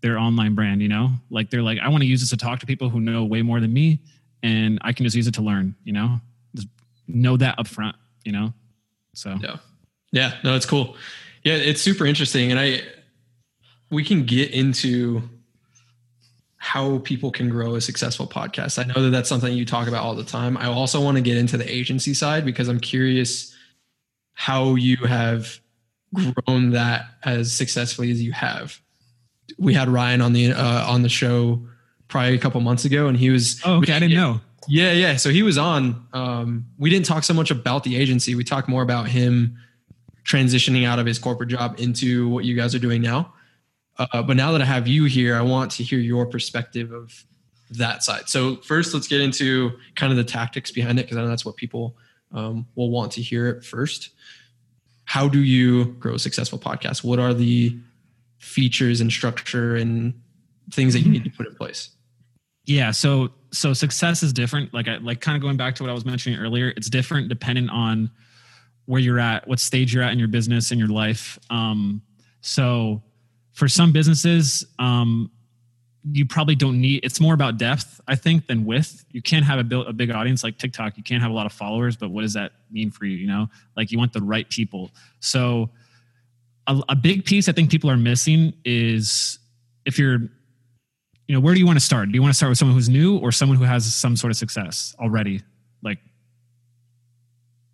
their 0.00 0.18
online 0.18 0.54
brand. 0.54 0.80
You 0.82 0.88
know, 0.88 1.10
like 1.30 1.50
they're 1.50 1.62
like, 1.62 1.78
I 1.78 1.88
want 1.88 2.02
to 2.02 2.06
use 2.06 2.20
this 2.20 2.30
to 2.30 2.36
talk 2.36 2.60
to 2.60 2.66
people 2.66 2.88
who 2.88 3.00
know 3.00 3.24
way 3.24 3.42
more 3.42 3.60
than 3.60 3.72
me, 3.72 4.00
and 4.42 4.78
I 4.82 4.92
can 4.92 5.04
just 5.04 5.16
use 5.16 5.26
it 5.26 5.34
to 5.34 5.42
learn. 5.42 5.74
You 5.84 5.92
know, 5.92 6.20
just 6.54 6.68
know 7.06 7.36
that 7.36 7.58
up 7.58 7.68
front. 7.68 7.96
You 8.24 8.32
know, 8.32 8.54
so 9.14 9.36
yeah, 9.42 9.56
yeah, 10.12 10.34
no, 10.42 10.56
it's 10.56 10.66
cool. 10.66 10.96
Yeah, 11.42 11.54
it's 11.54 11.82
super 11.82 12.06
interesting, 12.06 12.50
and 12.50 12.58
I 12.58 12.80
we 13.90 14.04
can 14.04 14.24
get 14.24 14.50
into 14.50 15.28
how 16.64 16.96
people 17.00 17.30
can 17.30 17.50
grow 17.50 17.74
a 17.74 17.80
successful 17.80 18.26
podcast. 18.26 18.78
I 18.78 18.90
know 18.90 19.02
that 19.02 19.10
that's 19.10 19.28
something 19.28 19.52
you 19.52 19.66
talk 19.66 19.86
about 19.86 20.02
all 20.02 20.14
the 20.14 20.24
time. 20.24 20.56
I 20.56 20.64
also 20.64 20.98
want 20.98 21.18
to 21.18 21.20
get 21.20 21.36
into 21.36 21.58
the 21.58 21.70
agency 21.70 22.14
side 22.14 22.42
because 22.42 22.68
I'm 22.68 22.80
curious 22.80 23.54
how 24.32 24.74
you 24.74 24.96
have 24.96 25.60
grown 26.14 26.70
that 26.70 27.04
as 27.22 27.52
successfully 27.52 28.10
as 28.12 28.22
you 28.22 28.32
have. 28.32 28.80
We 29.58 29.74
had 29.74 29.90
Ryan 29.90 30.22
on 30.22 30.32
the 30.32 30.52
uh, 30.52 30.90
on 30.90 31.02
the 31.02 31.10
show 31.10 31.62
probably 32.08 32.34
a 32.34 32.38
couple 32.38 32.62
months 32.62 32.86
ago, 32.86 33.08
and 33.08 33.16
he 33.18 33.28
was. 33.28 33.60
Oh, 33.66 33.74
okay. 33.74 33.92
I 33.92 33.98
didn't 33.98 34.16
know. 34.16 34.40
Yeah, 34.66 34.92
yeah. 34.92 35.16
So 35.16 35.28
he 35.28 35.42
was 35.42 35.58
on. 35.58 36.08
Um, 36.14 36.64
we 36.78 36.88
didn't 36.88 37.04
talk 37.04 37.24
so 37.24 37.34
much 37.34 37.50
about 37.50 37.84
the 37.84 37.94
agency. 37.96 38.34
We 38.34 38.42
talked 38.42 38.70
more 38.70 38.82
about 38.82 39.08
him 39.08 39.58
transitioning 40.26 40.86
out 40.86 40.98
of 40.98 41.04
his 41.04 41.18
corporate 41.18 41.50
job 41.50 41.74
into 41.78 42.26
what 42.30 42.46
you 42.46 42.56
guys 42.56 42.74
are 42.74 42.78
doing 42.78 43.02
now. 43.02 43.34
Uh, 43.96 44.22
but 44.22 44.36
now 44.36 44.52
that 44.52 44.60
I 44.60 44.64
have 44.64 44.88
you 44.88 45.04
here, 45.04 45.36
I 45.36 45.42
want 45.42 45.70
to 45.72 45.84
hear 45.84 45.98
your 45.98 46.26
perspective 46.26 46.92
of 46.92 47.24
that 47.70 48.02
side. 48.02 48.28
So 48.28 48.56
first, 48.56 48.92
let's 48.92 49.08
get 49.08 49.20
into 49.20 49.72
kind 49.94 50.12
of 50.12 50.16
the 50.16 50.24
tactics 50.24 50.70
behind 50.70 50.98
it 50.98 51.02
because 51.02 51.16
I 51.16 51.22
know 51.22 51.28
that's 51.28 51.44
what 51.44 51.56
people 51.56 51.96
um, 52.32 52.66
will 52.74 52.90
want 52.90 53.12
to 53.12 53.22
hear 53.22 53.48
it 53.48 53.64
first. 53.64 54.10
How 55.04 55.28
do 55.28 55.40
you 55.42 55.86
grow 55.94 56.14
a 56.14 56.18
successful 56.18 56.58
podcast? 56.58 57.04
What 57.04 57.18
are 57.18 57.34
the 57.34 57.78
features 58.38 59.00
and 59.00 59.12
structure 59.12 59.76
and 59.76 60.14
things 60.72 60.92
that 60.94 61.00
you 61.00 61.10
need 61.10 61.24
to 61.24 61.30
put 61.30 61.46
in 61.46 61.54
place? 61.54 61.90
Yeah, 62.66 62.90
so 62.90 63.30
so 63.52 63.72
success 63.72 64.22
is 64.22 64.32
different. 64.32 64.72
Like 64.72 64.88
I 64.88 64.96
like 64.96 65.20
kind 65.20 65.36
of 65.36 65.42
going 65.42 65.56
back 65.56 65.74
to 65.76 65.82
what 65.82 65.90
I 65.90 65.92
was 65.92 66.04
mentioning 66.04 66.38
earlier. 66.38 66.72
It's 66.76 66.88
different 66.88 67.28
depending 67.28 67.68
on 67.68 68.10
where 68.86 69.00
you're 69.00 69.18
at, 69.18 69.46
what 69.46 69.60
stage 69.60 69.94
you're 69.94 70.02
at 70.02 70.12
in 70.12 70.18
your 70.18 70.28
business 70.28 70.70
and 70.70 70.78
your 70.78 70.88
life. 70.88 71.38
Um, 71.50 72.02
so 72.40 73.02
for 73.54 73.68
some 73.68 73.92
businesses, 73.92 74.66
um, 74.78 75.30
you 76.10 76.26
probably 76.26 76.54
don't 76.54 76.78
need 76.78 77.02
it's 77.02 77.18
more 77.18 77.32
about 77.32 77.56
depth 77.56 77.98
i 78.08 78.14
think 78.14 78.46
than 78.46 78.66
width. 78.66 79.06
You 79.10 79.22
can't 79.22 79.44
have 79.46 79.58
a, 79.58 79.64
build, 79.64 79.86
a 79.86 79.92
big 79.92 80.10
audience 80.10 80.44
like 80.44 80.58
tiktok. 80.58 80.98
You 80.98 81.02
can't 81.02 81.22
have 81.22 81.30
a 81.30 81.34
lot 81.34 81.46
of 81.46 81.52
followers 81.52 81.96
but 81.96 82.10
what 82.10 82.20
does 82.20 82.34
that 82.34 82.52
mean 82.70 82.90
for 82.90 83.06
you 83.06 83.16
you 83.16 83.26
know? 83.26 83.48
Like 83.74 83.90
you 83.90 83.96
want 83.96 84.12
the 84.12 84.20
right 84.20 84.48
people. 84.50 84.90
So 85.20 85.70
a, 86.66 86.78
a 86.90 86.96
big 86.96 87.24
piece 87.24 87.48
i 87.48 87.52
think 87.52 87.70
people 87.70 87.88
are 87.90 87.96
missing 87.96 88.52
is 88.64 89.38
if 89.86 89.98
you're 89.98 90.18
you 91.26 91.34
know 91.34 91.40
where 91.40 91.54
do 91.54 91.60
you 91.60 91.66
want 91.66 91.78
to 91.78 91.84
start? 91.84 92.10
Do 92.10 92.14
you 92.14 92.20
want 92.20 92.34
to 92.34 92.36
start 92.36 92.50
with 92.50 92.58
someone 92.58 92.74
who's 92.74 92.90
new 92.90 93.16
or 93.16 93.32
someone 93.32 93.56
who 93.56 93.64
has 93.64 93.92
some 93.94 94.14
sort 94.14 94.30
of 94.30 94.36
success 94.36 94.94
already? 95.00 95.40
Like 95.82 95.98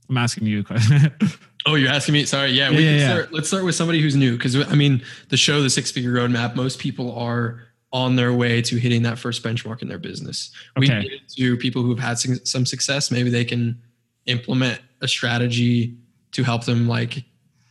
i'm 0.09 0.17
asking 0.17 0.47
you 0.47 0.65
Oh, 1.67 1.75
you're 1.75 1.91
asking 1.91 2.15
me? 2.15 2.25
Sorry. 2.25 2.51
Yeah. 2.51 2.71
We 2.71 2.85
yeah, 2.85 2.97
yeah. 2.97 3.09
Start, 3.09 3.33
let's 3.33 3.49
start 3.49 3.65
with 3.65 3.75
somebody 3.75 4.01
who's 4.01 4.17
new. 4.17 4.39
Cause 4.39 4.57
I 4.57 4.75
mean, 4.75 5.03
the 5.29 5.37
show, 5.37 5.63
the 5.63 5.71
six 5.71 5.91
figure 5.91 6.15
roadmap, 6.15 6.55
most 6.57 6.79
people 6.79 7.15
are 7.19 7.63
on 7.93 8.17
their 8.17 8.33
way 8.33 8.63
to 8.63 8.77
hitting 8.77 9.03
that 9.03 9.19
first 9.19 9.43
benchmark 9.43 9.83
in 9.83 9.89
their 9.89 9.99
business. 9.99 10.53
Okay. 10.79 11.01
We 11.01 11.21
to 11.37 11.57
people 11.57 11.83
who've 11.83 11.99
had 11.99 12.19
some 12.19 12.65
success. 12.65 13.11
Maybe 13.11 13.31
they 13.31 13.45
can 13.45 13.81
implement 14.27 14.81
a 15.01 15.09
strategy 15.09 15.97
to 16.33 16.45
help 16.45 16.65
them 16.65 16.87
like 16.87 17.25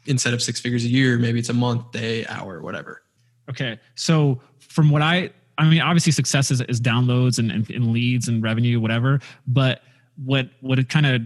instead 0.05 0.33
of 0.33 0.41
six 0.41 0.59
figures 0.59 0.83
a 0.83 0.89
year, 0.89 1.17
maybe 1.17 1.39
it's 1.39 1.49
a 1.49 1.53
month, 1.53 1.91
day, 1.91 2.25
hour, 2.27 2.61
whatever. 2.61 3.01
Okay. 3.49 3.79
So 3.95 4.41
from 4.59 4.89
what 4.89 5.01
I, 5.01 5.31
I 5.57 5.69
mean, 5.69 5.81
obviously 5.81 6.11
success 6.11 6.51
is, 6.51 6.61
is 6.61 6.81
downloads 6.81 7.39
and, 7.39 7.51
and, 7.51 7.69
and 7.69 7.91
leads 7.91 8.27
and 8.27 8.43
revenue, 8.43 8.79
whatever. 8.79 9.19
But 9.47 9.81
what, 10.23 10.49
what 10.61 10.79
it 10.79 10.89
kind 10.89 11.05
of 11.05 11.21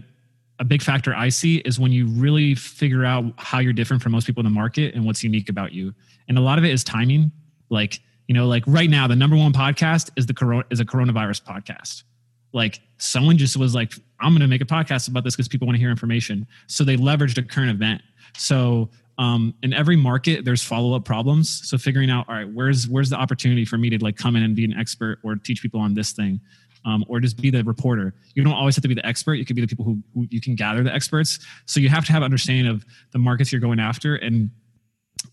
a 0.60 0.64
big 0.64 0.82
factor 0.82 1.14
I 1.14 1.28
see 1.30 1.58
is 1.58 1.80
when 1.80 1.92
you 1.92 2.06
really 2.06 2.54
figure 2.54 3.04
out 3.04 3.24
how 3.38 3.58
you're 3.58 3.72
different 3.72 4.02
from 4.02 4.12
most 4.12 4.26
people 4.26 4.40
in 4.40 4.44
the 4.44 4.50
market 4.50 4.94
and 4.94 5.04
what's 5.04 5.24
unique 5.24 5.48
about 5.48 5.72
you. 5.72 5.94
And 6.28 6.38
a 6.38 6.40
lot 6.40 6.58
of 6.58 6.64
it 6.64 6.70
is 6.70 6.84
timing. 6.84 7.32
Like, 7.70 8.00
you 8.28 8.34
know, 8.34 8.46
like 8.46 8.62
right 8.66 8.88
now, 8.88 9.06
the 9.08 9.16
number 9.16 9.36
one 9.36 9.52
podcast 9.52 10.10
is 10.16 10.26
the 10.26 10.34
corona 10.34 10.64
is 10.70 10.80
a 10.80 10.84
coronavirus 10.84 11.42
podcast. 11.42 12.04
Like 12.52 12.80
someone 12.98 13.36
just 13.36 13.56
was 13.56 13.74
like, 13.74 13.92
I'm 14.20 14.38
to 14.38 14.46
make 14.46 14.62
a 14.62 14.66
podcast 14.66 15.08
about 15.08 15.24
this 15.24 15.34
because 15.34 15.48
people 15.48 15.66
want 15.66 15.76
to 15.76 15.80
hear 15.80 15.90
information. 15.90 16.46
So 16.68 16.84
they 16.84 16.96
leveraged 16.96 17.36
a 17.36 17.42
current 17.42 17.70
event. 17.70 18.02
So 18.36 18.90
um, 19.18 19.54
in 19.62 19.72
every 19.72 19.96
market, 19.96 20.44
there's 20.44 20.62
follow 20.62 20.94
up 20.94 21.04
problems. 21.04 21.68
So 21.68 21.76
figuring 21.78 22.10
out, 22.10 22.28
all 22.28 22.34
right, 22.34 22.48
where's 22.48 22.88
where's 22.88 23.10
the 23.10 23.16
opportunity 23.16 23.64
for 23.64 23.76
me 23.76 23.90
to 23.90 23.98
like 24.02 24.16
come 24.16 24.36
in 24.36 24.42
and 24.42 24.56
be 24.56 24.64
an 24.64 24.72
expert 24.72 25.18
or 25.22 25.36
teach 25.36 25.62
people 25.62 25.80
on 25.80 25.94
this 25.94 26.12
thing. 26.12 26.40
Um, 26.84 27.04
or 27.08 27.20
just 27.20 27.40
be 27.40 27.50
the 27.50 27.62
reporter. 27.64 28.14
You 28.34 28.44
don't 28.44 28.52
always 28.52 28.76
have 28.76 28.82
to 28.82 28.88
be 28.88 28.94
the 28.94 29.06
expert. 29.06 29.34
You 29.34 29.44
could 29.44 29.56
be 29.56 29.62
the 29.62 29.68
people 29.68 29.84
who, 29.84 30.02
who 30.14 30.26
you 30.30 30.40
can 30.40 30.54
gather 30.54 30.82
the 30.82 30.92
experts. 30.92 31.38
So 31.66 31.80
you 31.80 31.88
have 31.88 32.04
to 32.06 32.12
have 32.12 32.22
understanding 32.22 32.66
of 32.66 32.84
the 33.12 33.18
markets 33.18 33.52
you're 33.52 33.60
going 33.60 33.80
after. 33.80 34.16
And 34.16 34.50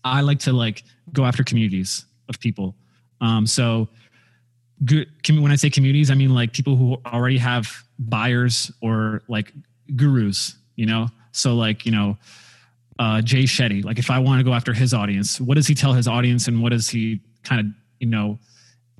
I 0.04 0.22
like 0.22 0.38
to 0.40 0.52
like 0.52 0.84
go 1.12 1.24
after 1.24 1.44
communities 1.44 2.06
of 2.28 2.40
people. 2.40 2.74
Um, 3.20 3.46
so 3.46 3.88
good, 4.84 5.08
when 5.28 5.52
I 5.52 5.56
say 5.56 5.70
communities, 5.70 6.10
I 6.10 6.14
mean 6.14 6.34
like 6.34 6.52
people 6.52 6.76
who 6.76 6.96
already 7.06 7.38
have 7.38 7.70
buyers 7.98 8.72
or 8.80 9.22
like 9.28 9.52
gurus, 9.94 10.56
you 10.76 10.86
know? 10.86 11.08
So 11.32 11.54
like, 11.54 11.86
you 11.86 11.92
know, 11.92 12.16
uh, 12.98 13.20
Jay 13.22 13.44
Shetty, 13.44 13.84
like 13.84 13.98
if 13.98 14.10
I 14.10 14.18
want 14.18 14.40
to 14.40 14.44
go 14.44 14.52
after 14.52 14.72
his 14.72 14.94
audience, 14.94 15.40
what 15.40 15.54
does 15.54 15.66
he 15.66 15.74
tell 15.74 15.92
his 15.92 16.08
audience 16.08 16.48
and 16.48 16.62
what 16.62 16.70
does 16.70 16.88
he 16.88 17.20
kind 17.42 17.60
of, 17.60 17.66
you 18.00 18.06
know, 18.06 18.38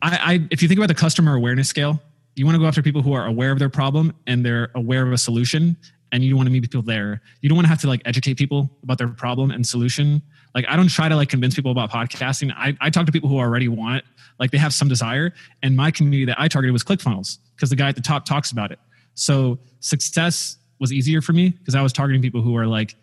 I, 0.01 0.19
I, 0.35 0.49
if 0.51 0.63
you 0.63 0.69
think 0.69 0.79
about 0.79 0.89
the 0.89 0.95
customer 0.95 1.35
awareness 1.35 1.69
scale, 1.69 2.01
you 2.35 2.45
want 2.45 2.55
to 2.55 2.59
go 2.59 2.67
after 2.67 2.83
people 2.83 3.03
who 3.03 3.13
are 3.13 3.27
aware 3.27 3.53
of 3.53 3.59
their 3.59 3.69
problem 3.69 4.15
and 4.27 4.45
they're 4.45 4.71
aware 4.75 5.07
of 5.07 5.13
a 5.13 5.19
solution 5.19 5.77
and 6.13 6.23
you 6.23 6.37
want 6.37 6.47
to 6.47 6.53
meet 6.53 6.63
people 6.63 6.83
there. 6.83 7.23
You 7.41 7.49
don't 7.49 7.57
want 7.57 7.65
to 7.67 7.71
have 7.71 7.81
to 7.81 7.89
like 7.89 8.03
educate 8.05 8.35
people 8.35 8.71
about 8.83 8.99
their 8.99 9.09
problem 9.09 9.51
and 9.51 9.67
solution. 9.67 10.23
Like 10.55 10.67
I 10.69 10.77
don't 10.77 10.89
try 10.89 11.09
to 11.09 11.17
like 11.17 11.31
convince 11.31 11.55
people 11.55 11.71
about 11.71 11.91
podcasting. 11.91 12.53
I, 12.55 12.77
I 12.81 12.91
talk 12.91 13.07
to 13.07 13.13
people 13.13 13.29
who 13.29 13.39
already 13.39 13.69
want 13.69 13.97
it, 13.97 14.05
like 14.39 14.51
they 14.51 14.59
have 14.59 14.75
some 14.75 14.89
desire. 14.89 15.33
And 15.63 15.77
my 15.77 15.91
community 15.91 16.27
that 16.27 16.39
I 16.39 16.49
targeted 16.49 16.73
was 16.73 16.85
ClickFunnels 16.85 17.39
because 17.57 17.71
the 17.71 17.77
guy 17.77 17.89
at 17.89 17.97
the 17.97 18.03
top 18.03 18.27
talks 18.27 18.53
about 18.53 18.71
it. 18.71 18.79
So 19.15 19.59
success 19.81 20.59
was 20.79 20.93
easier 20.93 21.23
for 21.23 21.33
me 21.33 21.51
because 21.51 21.75
I 21.75 21.83
was 21.83 21.93
targeting 21.93 22.23
people 22.23 22.43
who 22.43 22.57
are 22.57 22.67
like 22.67 22.95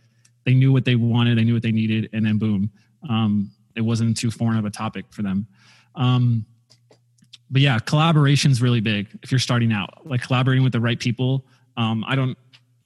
they 0.46 0.54
knew 0.54 0.72
what 0.72 0.86
they 0.86 0.96
wanted, 0.96 1.38
they 1.38 1.44
knew 1.44 1.54
what 1.54 1.64
they 1.64 1.72
needed, 1.72 2.10
and 2.14 2.26
then 2.26 2.38
boom, 2.38 2.72
um, 3.10 3.52
it 3.76 3.82
wasn't 3.82 4.18
too 4.18 4.32
foreign 4.32 4.58
of 4.58 4.66
a 4.66 4.70
topic 4.70 5.06
for 5.12 5.22
them. 5.22 5.48
Um, 5.96 6.46
but 7.52 7.62
yeah, 7.62 7.80
collaboration 7.80 8.52
is 8.52 8.62
really 8.62 8.82
big 8.82 9.08
if 9.24 9.32
you're 9.32 9.40
starting 9.40 9.72
out. 9.72 10.06
Like 10.06 10.22
collaborating 10.22 10.64
with 10.64 10.74
the 10.74 10.80
right 10.80 11.00
people. 11.00 11.46
Um, 11.78 12.04
I 12.08 12.16
don't 12.16 12.38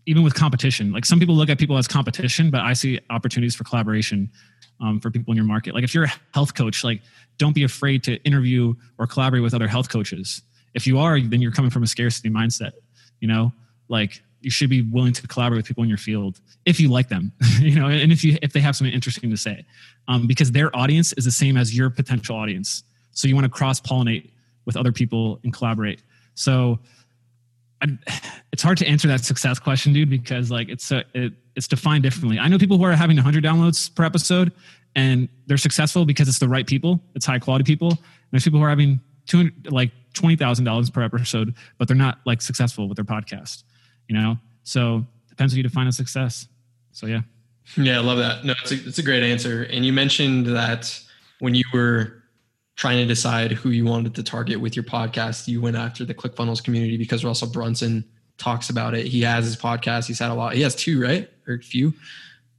even 0.05 0.23
with 0.23 0.33
competition. 0.33 0.91
Like 0.91 1.05
some 1.05 1.19
people 1.19 1.35
look 1.35 1.49
at 1.49 1.57
people 1.57 1.77
as 1.77 1.87
competition, 1.87 2.49
but 2.49 2.61
I 2.61 2.73
see 2.73 2.99
opportunities 3.09 3.55
for 3.55 3.63
collaboration 3.63 4.29
um, 4.81 4.99
for 4.99 5.09
people 5.11 5.31
in 5.31 5.37
your 5.37 5.45
market. 5.45 5.73
Like 5.73 5.83
if 5.83 5.93
you're 5.93 6.05
a 6.05 6.13
health 6.33 6.53
coach, 6.53 6.83
like 6.83 7.01
don't 7.37 7.53
be 7.53 7.63
afraid 7.63 8.03
to 8.03 8.15
interview 8.23 8.73
or 8.97 9.07
collaborate 9.07 9.43
with 9.43 9.53
other 9.53 9.67
health 9.67 9.89
coaches. 9.89 10.41
If 10.73 10.87
you 10.87 10.99
are, 10.99 11.19
then 11.19 11.41
you're 11.41 11.51
coming 11.51 11.71
from 11.71 11.83
a 11.83 11.87
scarcity 11.87 12.29
mindset. 12.29 12.71
You 13.19 13.27
know, 13.27 13.53
like 13.89 14.21
you 14.41 14.51
should 14.51 14.69
be 14.69 14.81
willing 14.81 15.13
to 15.13 15.27
collaborate 15.27 15.59
with 15.59 15.67
people 15.67 15.83
in 15.83 15.89
your 15.89 15.97
field 15.97 16.39
if 16.65 16.79
you 16.79 16.89
like 16.89 17.09
them. 17.09 17.31
you 17.59 17.79
know, 17.79 17.87
and 17.87 18.11
if 18.11 18.23
you 18.23 18.37
if 18.41 18.53
they 18.53 18.59
have 18.59 18.75
something 18.75 18.93
interesting 18.93 19.29
to 19.29 19.37
say, 19.37 19.65
um, 20.07 20.27
because 20.27 20.51
their 20.51 20.75
audience 20.75 21.13
is 21.13 21.25
the 21.25 21.31
same 21.31 21.57
as 21.57 21.75
your 21.75 21.89
potential 21.89 22.35
audience. 22.35 22.83
So 23.11 23.27
you 23.27 23.35
want 23.35 23.45
to 23.45 23.49
cross 23.49 23.79
pollinate 23.79 24.29
with 24.65 24.77
other 24.77 24.91
people 24.91 25.39
and 25.43 25.53
collaborate. 25.53 26.01
So 26.35 26.79
I, 27.81 27.97
it's 28.51 28.63
hard 28.63 28.77
to 28.79 28.87
answer 28.87 29.07
that 29.07 29.23
success 29.23 29.59
question, 29.59 29.93
dude, 29.93 30.09
because 30.09 30.49
like 30.51 30.69
it's 30.69 30.91
a, 30.91 31.03
it, 31.13 31.33
it's 31.55 31.67
defined 31.67 32.03
differently. 32.03 32.39
I 32.39 32.47
know 32.47 32.57
people 32.57 32.77
who 32.77 32.83
are 32.83 32.93
having 32.93 33.17
100 33.17 33.43
downloads 33.43 33.93
per 33.93 34.03
episode 34.03 34.51
and 34.95 35.27
they're 35.47 35.57
successful 35.57 36.05
because 36.05 36.27
it's 36.27 36.39
the 36.39 36.47
right 36.47 36.65
people, 36.65 36.99
it's 37.15 37.25
high 37.25 37.39
quality 37.39 37.63
people. 37.63 37.89
And 37.89 37.99
there's 38.31 38.43
people 38.43 38.59
who 38.59 38.65
are 38.65 38.69
having 38.69 38.99
200 39.27 39.71
like 39.71 39.91
$20,000 40.13 40.93
per 40.93 41.03
episode, 41.03 41.55
but 41.77 41.87
they're 41.87 41.97
not 41.97 42.19
like 42.25 42.41
successful 42.41 42.87
with 42.87 42.95
their 42.95 43.05
podcast, 43.05 43.63
you 44.07 44.15
know? 44.15 44.37
So 44.63 45.05
depends 45.29 45.53
on 45.53 45.57
you 45.57 45.63
define 45.63 45.87
a 45.87 45.91
success. 45.91 46.47
So 46.91 47.07
yeah. 47.07 47.21
Yeah, 47.77 47.97
I 47.97 48.01
love 48.01 48.17
that. 48.17 48.45
No, 48.45 48.53
it's 48.61 48.71
a, 48.71 48.75
it's 48.75 48.99
a 48.99 49.03
great 49.03 49.23
answer. 49.23 49.63
And 49.63 49.85
you 49.85 49.93
mentioned 49.93 50.45
that 50.47 50.99
when 51.39 51.55
you 51.55 51.63
were 51.73 52.22
trying 52.75 52.97
to 52.97 53.05
decide 53.05 53.51
who 53.51 53.69
you 53.69 53.85
wanted 53.85 54.15
to 54.15 54.23
target 54.23 54.59
with 54.59 54.75
your 54.75 54.83
podcast, 54.83 55.47
you 55.47 55.61
went 55.61 55.75
after 55.75 56.05
the 56.05 56.13
ClickFunnels 56.13 56.63
community 56.63 56.97
because 56.97 57.23
Russell 57.23 57.49
Brunson 57.49 58.03
talks 58.37 58.69
about 58.69 58.93
it. 58.95 59.05
He 59.05 59.21
has 59.21 59.45
his 59.45 59.55
podcast. 59.55 60.07
He's 60.07 60.19
had 60.19 60.31
a 60.31 60.33
lot. 60.33 60.53
He 60.53 60.61
has 60.61 60.75
two, 60.75 61.01
right? 61.01 61.29
Or 61.47 61.55
a 61.55 61.59
few. 61.59 61.93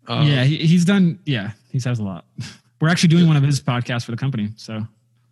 Um, 0.06 0.26
yeah, 0.26 0.44
he, 0.44 0.58
he's 0.58 0.84
done. 0.84 1.18
Yeah, 1.24 1.52
he 1.70 1.80
has 1.80 1.98
a 1.98 2.02
lot. 2.02 2.24
We're 2.80 2.88
actually 2.88 3.08
doing 3.08 3.26
one 3.26 3.36
of 3.36 3.42
his 3.42 3.60
podcasts 3.60 4.04
for 4.04 4.10
the 4.10 4.16
company. 4.16 4.50
So 4.56 4.86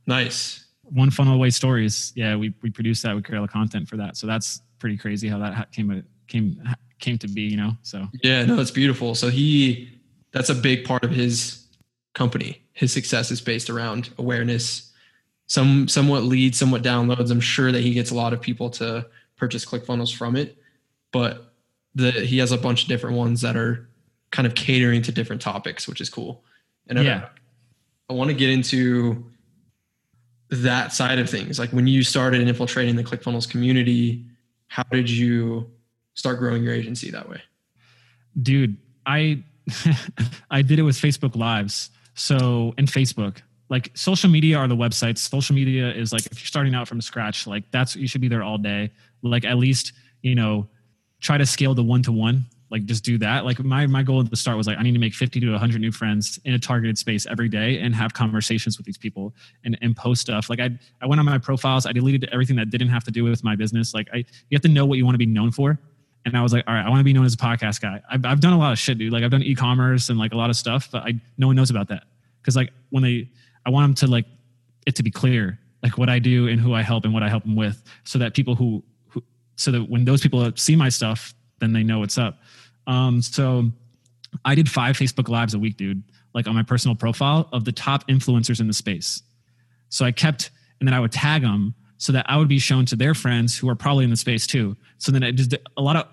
nice. 0.07 0.67
One 0.85 1.11
funnel 1.11 1.35
away 1.35 1.51
stories. 1.51 2.13
Yeah, 2.17 2.37
we 2.37 2.55
we 2.63 2.71
produced 2.71 3.03
that. 3.03 3.15
We 3.15 3.23
create 3.23 3.39
all 3.39 3.47
the 3.47 3.53
content 3.53 3.89
for 3.89 3.97
that. 3.99 4.17
So 4.17 4.27
that's 4.27 4.63
pretty 4.79 4.97
crazy 4.97 5.29
how 5.29 5.39
that 5.39 5.71
came 5.73 6.03
came 6.29 6.63
came 6.99 7.19
to 7.19 7.29
be. 7.29 7.43
You 7.43 7.57
know. 7.57 7.73
So 7.83 8.07
yeah, 8.23 8.45
no, 8.45 8.59
it's 8.59 8.71
beautiful. 8.71 9.15
So 9.15 9.29
he 9.29 10.01
that's 10.33 10.49
a 10.49 10.55
big 10.55 10.85
part 10.85 11.05
of 11.05 11.11
his 11.11 11.62
company 12.15 12.63
his 12.73 12.93
success 12.93 13.31
is 13.31 13.41
based 13.41 13.71
around 13.71 14.11
awareness, 14.19 14.93
some 15.47 15.89
somewhat 15.89 16.23
leads, 16.23 16.59
somewhat 16.59 16.83
downloads. 16.83 17.31
I'm 17.31 17.41
sure 17.41 17.71
that 17.71 17.83
he 17.83 17.93
gets 17.93 18.11
a 18.11 18.15
lot 18.15 18.33
of 18.33 18.41
people 18.41 18.71
to 18.71 19.07
purchase 19.37 19.65
ClickFunnels 19.65 20.15
from 20.15 20.37
it, 20.37 20.57
but 21.13 21.53
the 21.95 22.11
he 22.13 22.39
has 22.39 22.53
a 22.53 22.59
bunch 22.59 22.83
of 22.83 22.89
different 22.89 23.17
ones 23.17 23.43
that 23.43 23.57
are 23.57 23.89
kind 24.31 24.47
of 24.47 24.55
catering 24.55 25.03
to 25.03 25.13
different 25.13 25.43
topics, 25.43 25.87
which 25.87 26.01
is 26.01 26.09
cool. 26.09 26.43
And 26.89 26.99
yeah. 26.99 27.29
I, 28.09 28.13
I 28.13 28.17
want 28.17 28.31
to 28.31 28.35
get 28.35 28.49
into 28.49 29.25
that 30.49 30.93
side 30.93 31.19
of 31.19 31.29
things. 31.29 31.59
Like 31.59 31.71
when 31.71 31.87
you 31.87 32.03
started 32.03 32.47
infiltrating 32.47 32.97
the 32.97 33.05
ClickFunnels 33.05 33.49
community, 33.49 34.25
how 34.69 34.85
did 34.91 35.11
you 35.11 35.71
start 36.15 36.39
growing 36.39 36.63
your 36.63 36.73
agency 36.73 37.11
that 37.11 37.29
way? 37.29 37.43
Dude, 38.41 38.79
I 39.05 39.43
I 40.51 40.63
did 40.63 40.79
it 40.79 40.83
with 40.83 40.97
Facebook 40.97 41.37
Lives. 41.37 41.91
So, 42.15 42.75
in 42.79 42.87
Facebook, 42.87 43.39
like 43.73 43.91
social 43.95 44.29
media 44.29 44.59
are 44.59 44.69
the 44.69 44.77
websites. 44.77 45.19
Social 45.19 45.55
media 45.55 45.91
is 45.91 46.13
like 46.13 46.27
if 46.27 46.39
you're 46.41 46.47
starting 46.47 46.75
out 46.75 46.87
from 46.87 47.01
scratch, 47.01 47.47
like 47.47 47.65
that's 47.71 47.97
you 47.97 48.07
should 48.07 48.21
be 48.21 48.29
there 48.29 48.43
all 48.43 48.59
day. 48.59 48.91
Like 49.23 49.47
at 49.47 49.57
least 49.57 49.95
you 50.21 50.35
know 50.35 50.69
try 51.21 51.39
to 51.39 51.47
scale 51.47 51.75
the 51.75 51.83
one 51.83 52.03
to 52.03 52.13
one. 52.13 52.45
Like 52.71 52.85
just 52.85 53.03
do 53.03 53.17
that. 53.19 53.47
Like 53.47 53.59
my 53.61 53.87
my 53.87 54.03
goal 54.03 54.21
at 54.21 54.29
the 54.29 54.37
start 54.37 54.59
was 54.59 54.67
like 54.67 54.77
I 54.79 54.83
need 54.83 54.93
to 54.93 54.99
make 54.99 55.15
50 55.15 55.41
to 55.41 55.51
100 55.53 55.81
new 55.81 55.91
friends 55.91 56.39
in 56.45 56.53
a 56.53 56.59
targeted 56.59 56.99
space 56.99 57.27
every 57.27 57.49
day 57.49 57.79
and 57.79 57.95
have 57.95 58.13
conversations 58.13 58.77
with 58.77 58.85
these 58.85 58.99
people 58.99 59.35
and 59.65 59.79
and 59.81 59.97
post 59.97 60.21
stuff. 60.21 60.51
Like 60.51 60.61
I 60.61 60.69
I 61.01 61.07
went 61.07 61.19
on 61.19 61.25
my 61.25 61.39
profiles. 61.39 61.87
I 61.87 61.93
deleted 61.93 62.29
everything 62.31 62.57
that 62.57 62.69
didn't 62.69 62.89
have 62.89 63.05
to 63.05 63.11
do 63.11 63.25
with 63.25 63.43
my 63.43 63.57
business. 63.57 63.95
Like 63.95 64.09
I 64.13 64.19
you 64.19 64.55
have 64.55 64.63
to 64.63 64.69
know 64.69 64.85
what 64.85 64.99
you 64.99 65.07
want 65.07 65.15
to 65.15 65.19
be 65.19 65.25
known 65.25 65.51
for. 65.51 65.79
And 66.25 66.37
I 66.37 66.43
was 66.43 66.53
like, 66.53 66.65
all 66.67 66.75
right, 66.75 66.85
I 66.85 66.89
want 66.89 67.01
to 67.01 67.05
be 67.05 67.13
known 67.13 67.25
as 67.25 67.35
a 67.35 67.39
podcast 67.39 67.81
guy. 67.81 68.01
I've, 68.09 68.25
I've 68.25 68.41
done 68.41 68.53
a 68.53 68.59
lot 68.59 68.73
of 68.73 68.79
shit, 68.79 68.99
dude. 68.99 69.13
Like 69.13 69.25
I've 69.25 69.31
done 69.31 69.43
e-commerce 69.43 70.09
and 70.09 70.19
like 70.19 70.33
a 70.33 70.37
lot 70.37 70.51
of 70.51 70.57
stuff, 70.57 70.89
but 70.93 71.03
I 71.03 71.21
no 71.37 71.49
one 71.49 71.57
knows 71.57 71.71
about 71.71 71.89
that 71.89 72.05
because 72.41 72.55
like 72.57 72.73
when 72.91 73.03
they, 73.03 73.29
I 73.67 73.71
want 73.71 73.85
them 73.85 74.07
to 74.07 74.13
like 74.13 74.27
it 74.87 74.97
to 74.97 75.03
be 75.03 75.11
clear, 75.11 75.59
like 75.83 75.99
what 75.99 76.09
I 76.09 76.19
do 76.19 76.49
and 76.49 76.61
who 76.61 76.75
I 76.75 76.83
help 76.83 77.05
and 77.05 77.13
what 77.13 77.23
I 77.23 77.29
help 77.29 77.43
them 77.43 77.57
with, 77.57 77.83
so 78.05 78.19
that 78.19 78.35
people 78.35 78.55
who, 78.55 78.85
who 79.09 79.23
so 79.57 79.73
that 79.73 79.89
when 79.89 80.05
those 80.05 80.21
people 80.21 80.51
see 80.55 80.77
my 80.77 80.89
stuff, 80.89 81.35
then 81.59 81.73
they 81.73 81.83
know 81.83 81.99
what's 81.99 82.19
up. 82.19 82.41
Um, 82.87 83.21
so 83.21 83.71
I 84.45 84.55
did 84.55 84.69
five 84.69 84.97
Facebook 84.97 85.29
lives 85.29 85.55
a 85.55 85.59
week, 85.59 85.77
dude, 85.77 86.03
like 86.35 86.47
on 86.47 86.55
my 86.55 86.63
personal 86.63 86.95
profile 86.95 87.49
of 87.53 87.65
the 87.65 87.73
top 87.73 88.07
influencers 88.09 88.61
in 88.61 88.67
the 88.67 88.73
space. 88.73 89.23
So 89.89 90.05
I 90.05 90.13
kept, 90.13 90.51
and 90.81 90.89
then 90.89 90.95
I 90.95 91.01
would 91.01 91.13
tag 91.13 91.43
them 91.43 91.75
so 92.03 92.11
that 92.11 92.29
I 92.29 92.37
would 92.37 92.49
be 92.49 92.59
shown 92.59 92.85
to 92.87 92.97
their 92.97 93.15
friends 93.15 93.57
who 93.57 93.69
are 93.69 93.77
probably 93.77 94.03
in 94.03 94.11
the 94.11 94.17
space 94.17 94.45
too. 94.45 94.77
So 94.99 95.13
then 95.13 95.23
it 95.23 95.35
just 95.35 95.55
a 95.77 95.81
lot 95.81 95.95
of 95.95 96.09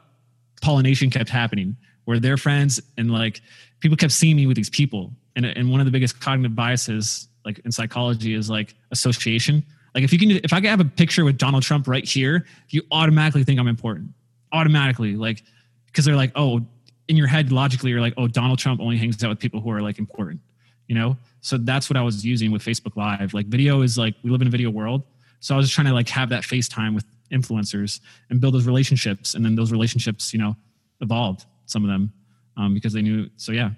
pollination 0.62 1.10
kept 1.10 1.31
happening 1.31 1.75
where 2.05 2.19
their 2.19 2.38
friends 2.38 2.79
and 2.96 3.10
like 3.10 3.41
people 3.79 3.98
kept 3.98 4.13
seeing 4.13 4.36
me 4.36 4.46
with 4.46 4.55
these 4.55 4.69
people. 4.69 5.12
And, 5.36 5.48
and 5.48 5.72
one 5.72 5.79
of 5.79 5.88
the 5.88 5.91
biggest 5.91 6.19
cognitive 6.22 6.55
biases 6.55 7.27
like 7.43 7.58
in 7.65 7.72
psychology 7.72 8.36
is 8.36 8.51
like 8.51 8.75
association. 8.91 9.65
Like 9.96 10.03
if 10.03 10.13
you 10.13 10.19
can, 10.19 10.29
if 10.29 10.53
I 10.53 10.58
can 10.62 10.69
have 10.69 10.79
a 10.79 10.86
picture 10.86 11.25
with 11.25 11.39
Donald 11.39 11.63
Trump 11.63 11.88
right 11.88 12.08
here, 12.08 12.46
you 12.69 12.84
automatically 12.91 13.43
think 13.43 13.60
I'm 13.60 13.67
important. 13.67 14.10
Automatically, 14.53 15.15
like 15.15 15.41
because 15.88 16.05
they're 16.05 16.15
like, 16.15 16.34
oh, 16.36 16.62
in 17.08 17.17
your 17.17 17.25
head 17.25 17.51
logically, 17.51 17.89
you're 17.89 18.00
like, 18.00 18.13
oh, 18.15 18.27
Donald 18.27 18.60
Trump 18.60 18.79
only 18.79 18.98
hangs 18.98 19.24
out 19.24 19.29
with 19.29 19.39
people 19.39 19.60
who 19.60 19.72
are 19.72 19.81
like 19.81 19.98
important, 19.98 20.39
you 20.88 20.93
know. 20.93 21.17
So 21.41 21.58
that's 21.58 21.89
what 21.89 21.98
I 21.98 22.03
was 22.03 22.24
using 22.24 22.51
with 22.51 22.63
Facebook 22.63 22.96
Live. 22.96 23.34
Like 23.34 23.48
video 23.48 23.81
is 23.81 23.98
like 23.98 24.13
we 24.24 24.29
live 24.29 24.41
in 24.43 24.48
a 24.48 24.51
video 24.51 24.69
world, 24.69 25.01
so 25.39 25.53
I 25.53 25.58
was 25.58 25.67
just 25.67 25.75
trying 25.75 25.88
to 25.88 25.93
like 25.93 26.10
have 26.10 26.29
that 26.29 26.43
FaceTime 26.43 26.96
with 26.96 27.05
influencers 27.31 28.00
and 28.29 28.41
build 28.41 28.53
those 28.53 28.65
relationships. 28.65 29.36
And 29.36 29.46
then 29.46 29.55
those 29.55 29.72
relationships, 29.72 30.34
you 30.34 30.39
know, 30.39 30.55
evolved 31.01 31.46
some 31.65 31.84
of 31.84 31.89
them 31.89 32.12
um, 32.58 32.74
because 32.74 32.93
they 32.93 33.01
knew. 33.01 33.29
So 33.38 33.51
yeah, 33.51 33.72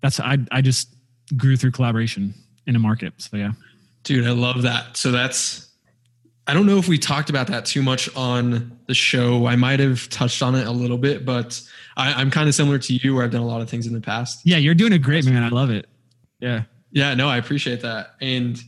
that's, 0.00 0.20
I, 0.20 0.38
I 0.50 0.60
just 0.60 0.94
grew 1.36 1.56
through 1.56 1.70
collaboration 1.70 2.34
in 2.66 2.76
a 2.76 2.78
market. 2.78 3.14
So 3.18 3.36
yeah. 3.36 3.52
Dude, 4.02 4.26
I 4.26 4.32
love 4.32 4.62
that. 4.62 4.96
So 4.96 5.10
that's, 5.12 5.68
I 6.48 6.54
don't 6.54 6.66
know 6.66 6.78
if 6.78 6.88
we 6.88 6.98
talked 6.98 7.30
about 7.30 7.46
that 7.46 7.64
too 7.64 7.82
much 7.82 8.14
on 8.16 8.76
the 8.88 8.94
show. 8.94 9.46
I 9.46 9.54
might 9.54 9.78
have 9.78 10.08
touched 10.08 10.42
on 10.42 10.56
it 10.56 10.66
a 10.66 10.72
little 10.72 10.98
bit, 10.98 11.24
but 11.24 11.62
I, 11.96 12.12
I'm 12.14 12.32
kind 12.32 12.48
of 12.48 12.54
similar 12.56 12.78
to 12.78 12.94
you 12.94 13.14
where 13.14 13.24
I've 13.24 13.30
done 13.30 13.42
a 13.42 13.46
lot 13.46 13.60
of 13.60 13.70
things 13.70 13.86
in 13.86 13.92
the 13.92 14.00
past. 14.00 14.40
Yeah, 14.44 14.56
you're 14.56 14.74
doing 14.74 14.92
a 14.92 14.98
great, 14.98 15.24
man. 15.24 15.44
I 15.44 15.48
love 15.50 15.70
it. 15.70 15.86
Yeah. 16.40 16.64
Yeah, 16.90 17.14
no, 17.14 17.28
I 17.28 17.36
appreciate 17.36 17.80
that. 17.82 18.16
And 18.20 18.60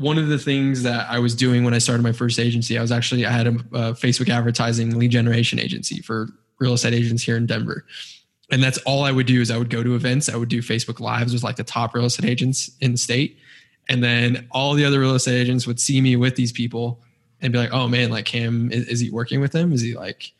one 0.00 0.16
of 0.16 0.28
the 0.28 0.38
things 0.38 0.82
that 0.82 1.10
I 1.10 1.18
was 1.18 1.34
doing 1.34 1.62
when 1.62 1.74
I 1.74 1.78
started 1.78 2.02
my 2.02 2.12
first 2.12 2.38
agency, 2.38 2.78
I 2.78 2.80
was 2.80 2.90
actually 2.90 3.26
I 3.26 3.30
had 3.30 3.46
a, 3.46 3.50
a, 3.50 3.92
Facebook 3.92 4.30
advertising 4.30 4.98
lead 4.98 5.10
generation 5.10 5.58
agency 5.58 6.00
for 6.00 6.28
real 6.58 6.72
estate 6.72 6.94
agents 6.94 7.22
here 7.22 7.36
in 7.36 7.44
Denver. 7.44 7.84
And 8.50 8.62
that's 8.62 8.78
all 8.78 9.04
I 9.04 9.12
would 9.12 9.26
do 9.26 9.42
is 9.42 9.50
I 9.50 9.58
would 9.58 9.68
go 9.68 9.82
to 9.82 9.94
events, 9.94 10.30
I 10.30 10.36
would 10.36 10.48
do 10.48 10.62
Facebook 10.62 11.00
lives 11.00 11.34
with 11.34 11.42
like 11.42 11.56
the 11.56 11.64
top 11.64 11.94
real 11.94 12.06
estate 12.06 12.28
agents 12.28 12.70
in 12.80 12.92
the 12.92 12.96
state. 12.96 13.36
And 13.90 14.02
then 14.02 14.48
all 14.50 14.72
the 14.72 14.86
other 14.86 15.00
real 15.00 15.14
estate 15.14 15.38
agents 15.38 15.66
would 15.66 15.78
see 15.78 16.00
me 16.00 16.16
with 16.16 16.34
these 16.34 16.50
people 16.50 17.02
and 17.42 17.52
be 17.52 17.58
like, 17.58 17.72
oh 17.72 17.86
man, 17.86 18.08
like 18.08 18.24
Cam, 18.24 18.72
is, 18.72 18.86
is 18.86 19.00
he 19.00 19.10
working 19.10 19.40
with 19.40 19.52
them? 19.52 19.70
Is 19.70 19.82
he 19.82 19.94
like, 19.94 20.32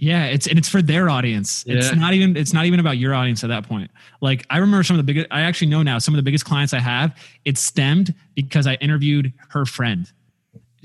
yeah, 0.00 0.26
it's 0.26 0.46
and 0.46 0.56
it's 0.56 0.68
for 0.68 0.80
their 0.80 1.10
audience. 1.10 1.64
It's 1.66 1.92
not 1.94 2.14
even 2.14 2.36
it's 2.36 2.52
not 2.52 2.66
even 2.66 2.78
about 2.78 2.98
your 2.98 3.14
audience 3.14 3.42
at 3.42 3.48
that 3.48 3.68
point. 3.68 3.90
Like 4.20 4.46
I 4.48 4.58
remember 4.58 4.84
some 4.84 4.98
of 4.98 5.04
the 5.04 5.12
biggest 5.12 5.26
I 5.32 5.40
actually 5.40 5.66
know 5.66 5.82
now 5.82 5.98
some 5.98 6.14
of 6.14 6.16
the 6.16 6.22
biggest 6.22 6.44
clients 6.44 6.72
I 6.72 6.78
have, 6.78 7.20
it 7.44 7.58
stemmed 7.58 8.14
because 8.34 8.68
I 8.68 8.74
interviewed 8.74 9.32
her 9.50 9.66
friend. 9.66 10.10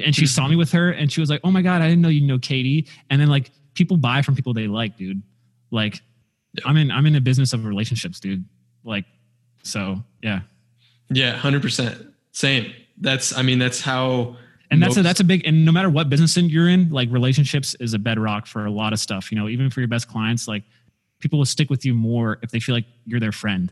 And 0.03 0.15
she 0.15 0.25
saw 0.25 0.45
hmm. 0.45 0.51
me 0.51 0.55
with 0.55 0.71
her 0.71 0.89
and 0.91 1.11
she 1.11 1.19
was 1.19 1.29
like, 1.29 1.41
"Oh 1.43 1.51
my 1.51 1.61
god, 1.61 1.83
I 1.83 1.87
didn't 1.87 2.01
know 2.01 2.09
you 2.09 2.25
know 2.25 2.39
Katie." 2.39 2.87
And 3.11 3.21
then 3.21 3.29
like 3.29 3.51
people 3.75 3.97
buy 3.97 4.23
from 4.23 4.35
people 4.35 4.51
they 4.51 4.67
like, 4.67 4.97
dude. 4.97 5.21
Like 5.69 6.01
Yeah. 6.53 6.63
I'm 6.65 6.77
in 6.77 6.89
I'm 6.89 7.05
in 7.05 7.13
the 7.13 7.21
business 7.21 7.53
of 7.53 7.65
relationships, 7.65 8.19
dude. 8.19 8.43
Like 8.83 9.05
so, 9.61 10.03
yeah. 10.21 10.41
yeah, 11.09 11.33
hundred 11.33 11.61
percent, 11.61 12.03
same. 12.31 12.73
That's, 12.97 13.35
I 13.35 13.41
mean, 13.41 13.59
that's 13.59 13.81
how. 13.81 14.37
And 14.73 14.81
that's 14.81 14.97
a, 14.97 15.01
that's 15.03 15.19
a 15.19 15.23
big 15.23 15.45
and 15.45 15.65
no 15.65 15.71
matter 15.71 15.89
what 15.89 16.09
business 16.09 16.35
you're 16.35 16.69
in 16.69 16.89
like 16.89 17.09
relationships 17.11 17.75
is 17.79 17.93
a 17.93 17.99
bedrock 17.99 18.45
for 18.45 18.65
a 18.65 18.71
lot 18.71 18.93
of 18.93 18.99
stuff 18.99 19.31
you 19.31 19.37
know 19.37 19.47
even 19.47 19.69
for 19.69 19.79
your 19.79 19.87
best 19.87 20.07
clients 20.07 20.47
like 20.47 20.63
people 21.19 21.39
will 21.39 21.45
stick 21.45 21.69
with 21.69 21.85
you 21.85 21.93
more 21.93 22.39
if 22.41 22.51
they 22.51 22.59
feel 22.59 22.75
like 22.75 22.85
you're 23.05 23.19
their 23.19 23.31
friend 23.31 23.71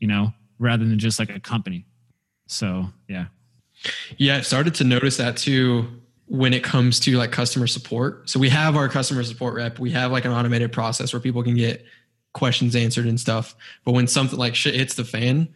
you 0.00 0.08
know 0.08 0.32
rather 0.58 0.84
than 0.84 0.98
just 0.98 1.18
like 1.18 1.30
a 1.30 1.40
company 1.40 1.84
so 2.46 2.86
yeah 3.08 3.26
Yeah, 4.16 4.36
I've 4.36 4.46
started 4.46 4.74
to 4.76 4.84
notice 4.84 5.16
that 5.18 5.36
too 5.36 5.86
when 6.26 6.52
it 6.52 6.64
comes 6.64 6.98
to 7.00 7.16
like 7.16 7.30
customer 7.30 7.66
support. 7.66 8.28
So 8.28 8.40
we 8.40 8.48
have 8.48 8.76
our 8.76 8.88
customer 8.88 9.22
support 9.22 9.54
rep. 9.54 9.78
We 9.78 9.92
have 9.92 10.10
like 10.10 10.24
an 10.24 10.32
automated 10.32 10.72
process 10.72 11.12
where 11.12 11.20
people 11.20 11.42
can 11.42 11.54
get 11.54 11.84
questions 12.32 12.74
answered 12.74 13.06
and 13.06 13.20
stuff. 13.20 13.54
But 13.84 13.92
when 13.92 14.06
something 14.06 14.38
like 14.38 14.54
shit 14.54 14.74
hits 14.74 14.94
the 14.94 15.04
fan, 15.04 15.48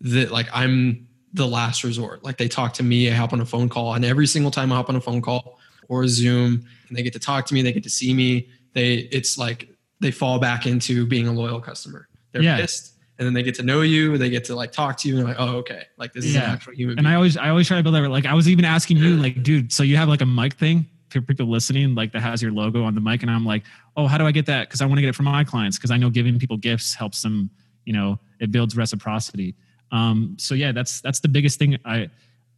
that 0.00 0.30
like 0.30 0.48
I'm 0.52 1.08
the 1.34 1.46
last 1.46 1.84
resort. 1.84 2.24
Like 2.24 2.38
they 2.38 2.48
talk 2.48 2.72
to 2.74 2.82
me, 2.82 3.10
I 3.10 3.14
hop 3.14 3.32
on 3.32 3.40
a 3.40 3.44
phone 3.44 3.68
call, 3.68 3.94
and 3.94 4.04
every 4.04 4.26
single 4.26 4.50
time 4.50 4.72
I 4.72 4.76
hop 4.76 4.88
on 4.88 4.96
a 4.96 5.00
phone 5.00 5.20
call 5.20 5.58
or 5.88 6.06
Zoom, 6.08 6.64
and 6.88 6.96
they 6.96 7.02
get 7.02 7.12
to 7.12 7.18
talk 7.18 7.44
to 7.46 7.54
me, 7.54 7.60
they 7.60 7.72
get 7.72 7.82
to 7.82 7.90
see 7.90 8.14
me. 8.14 8.48
They 8.72 8.94
it's 9.12 9.36
like 9.36 9.68
they 10.00 10.10
fall 10.10 10.38
back 10.38 10.66
into 10.66 11.06
being 11.06 11.26
a 11.28 11.32
loyal 11.32 11.60
customer. 11.60 12.08
They're 12.32 12.42
Yeah. 12.42 12.56
pissed. 12.56 12.92
And 13.16 13.24
then 13.24 13.32
they 13.32 13.44
get 13.44 13.54
to 13.56 13.62
know 13.62 13.82
you, 13.82 14.18
they 14.18 14.28
get 14.28 14.44
to 14.46 14.56
like 14.56 14.72
talk 14.72 14.96
to 14.98 15.08
you, 15.08 15.14
and 15.16 15.22
they're 15.26 15.34
like, 15.34 15.40
oh, 15.40 15.56
okay, 15.58 15.82
like 15.98 16.12
this 16.12 16.24
is 16.24 16.34
an 16.34 16.42
Yeah. 16.42 16.52
actual 16.52 16.72
human 16.74 16.98
and 16.98 17.04
being. 17.04 17.12
i 17.12 17.16
always 17.16 17.36
i 17.36 17.48
always 17.48 17.68
try 17.68 17.76
to 17.76 17.82
build 17.82 17.94
that 17.94 18.08
like 18.08 18.26
i 18.26 18.34
was 18.34 18.48
even 18.48 18.64
asking 18.64 18.96
you 18.96 19.16
like 19.16 19.42
dude 19.44 19.72
so 19.72 19.82
you 19.84 19.96
have 19.96 20.08
like 20.08 20.20
a 20.20 20.26
mic 20.26 20.54
thing 20.54 20.86
for 21.10 21.20
people 21.20 21.46
listening 21.46 21.94
like 21.94 22.10
that 22.12 22.22
has 22.22 22.42
your 22.42 22.50
logo 22.50 22.82
on 22.82 22.92
the 22.96 23.00
mic 23.00 23.22
and 23.22 23.30
i'm 23.30 23.44
like 23.44 23.62
oh 23.96 24.08
how 24.08 24.18
do 24.18 24.26
i 24.26 24.32
get 24.32 24.46
that 24.46 24.66
because 24.68 24.80
i 24.80 24.86
want 24.86 24.96
to 24.96 25.00
get 25.00 25.08
it 25.08 25.14
from 25.14 25.26
my 25.26 25.44
clients 25.44 25.78
because 25.78 25.92
i 25.92 25.96
know 25.96 26.10
giving 26.10 26.40
people 26.40 26.56
gifts 26.56 26.92
helps 26.92 27.22
them 27.22 27.48
you 27.84 27.92
know 27.92 28.18
it 28.40 28.50
builds 28.50 28.76
reciprocity 28.76 29.54
um 29.92 30.36
so 30.38 30.54
yeah 30.54 30.72
that's 30.72 31.00
that's 31.00 31.20
the 31.20 31.28
biggest 31.28 31.58
thing 31.58 31.78
i 31.84 32.08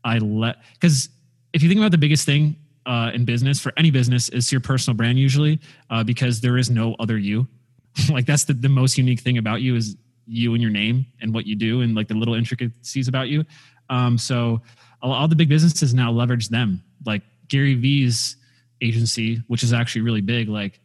i 0.04 0.18
let 0.18 0.56
because 0.75 1.09
if 1.52 1.62
you 1.62 1.68
think 1.68 1.78
about 1.78 1.90
the 1.90 1.99
biggest 1.99 2.26
thing 2.26 2.56
uh, 2.87 3.11
in 3.12 3.25
business 3.25 3.61
for 3.61 3.73
any 3.76 3.90
business 3.90 4.28
is 4.28 4.50
your 4.52 4.61
personal 4.61 4.97
brand 4.97 5.18
usually 5.18 5.61
uh, 5.90 6.04
because 6.04 6.40
there 6.40 6.56
is 6.56 6.71
no 6.71 6.95
other 6.99 7.18
you. 7.18 7.47
Like 8.11 8.26
that's 8.26 8.45
the, 8.45 8.52
the 8.52 8.68
most 8.68 8.99
unique 8.99 9.21
thing 9.21 9.38
about 9.38 9.62
you 9.62 9.75
is 9.75 9.97
you 10.26 10.52
and 10.52 10.61
your 10.61 10.71
name 10.71 11.06
and 11.23 11.33
what 11.33 11.47
you 11.47 11.56
do 11.56 11.80
and 11.80 11.95
like 11.95 12.09
the 12.09 12.14
little 12.14 12.35
intricacies 12.35 13.09
about 13.09 13.28
you. 13.28 13.42
Um, 13.88 14.18
so 14.18 14.61
all, 15.00 15.12
all 15.12 15.26
the 15.26 15.35
big 15.35 15.49
businesses 15.49 15.95
now 15.95 16.12
leverage 16.12 16.49
them. 16.50 16.83
Like 17.06 17.23
gary 17.49 17.75
vee's 17.75 18.37
agency 18.83 19.37
which 19.47 19.62
is 19.62 19.73
actually 19.73 20.02
really 20.02 20.21
big 20.21 20.50
like 20.50 20.80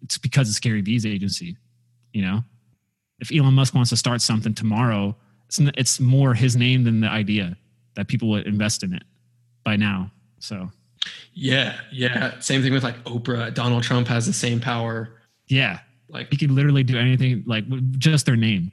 it's 0.00 0.16
because 0.16 0.48
it's 0.48 0.58
gary 0.58 0.80
vee's 0.80 1.04
agency 1.04 1.58
you 2.14 2.22
know? 2.22 2.42
If 3.18 3.30
elon 3.30 3.52
musk 3.52 3.74
wants 3.74 3.90
to 3.90 3.96
start 3.96 4.22
something 4.22 4.54
tomorrow 4.54 5.14
it's, 5.58 5.70
it's 5.76 6.00
more 6.00 6.34
his 6.34 6.56
name 6.56 6.84
than 6.84 7.00
the 7.00 7.08
idea 7.08 7.56
that 7.94 8.08
people 8.08 8.28
would 8.30 8.46
invest 8.46 8.82
in 8.82 8.92
it 8.94 9.04
by 9.64 9.76
now 9.76 10.10
so 10.38 10.70
Yeah, 11.34 11.78
yeah. 11.90 12.38
Same 12.40 12.62
thing 12.62 12.72
with 12.72 12.82
like 12.84 13.02
Oprah. 13.04 13.52
Donald 13.52 13.82
Trump 13.82 14.08
has 14.08 14.26
the 14.26 14.32
same 14.32 14.60
power. 14.60 15.10
yeah 15.48 15.80
Like, 16.08 16.28
he 16.30 16.36
could 16.36 16.50
literally 16.50 16.82
do 16.82 16.98
anything 16.98 17.44
like 17.46 17.64
just 17.98 18.26
their 18.26 18.36
name 18.36 18.72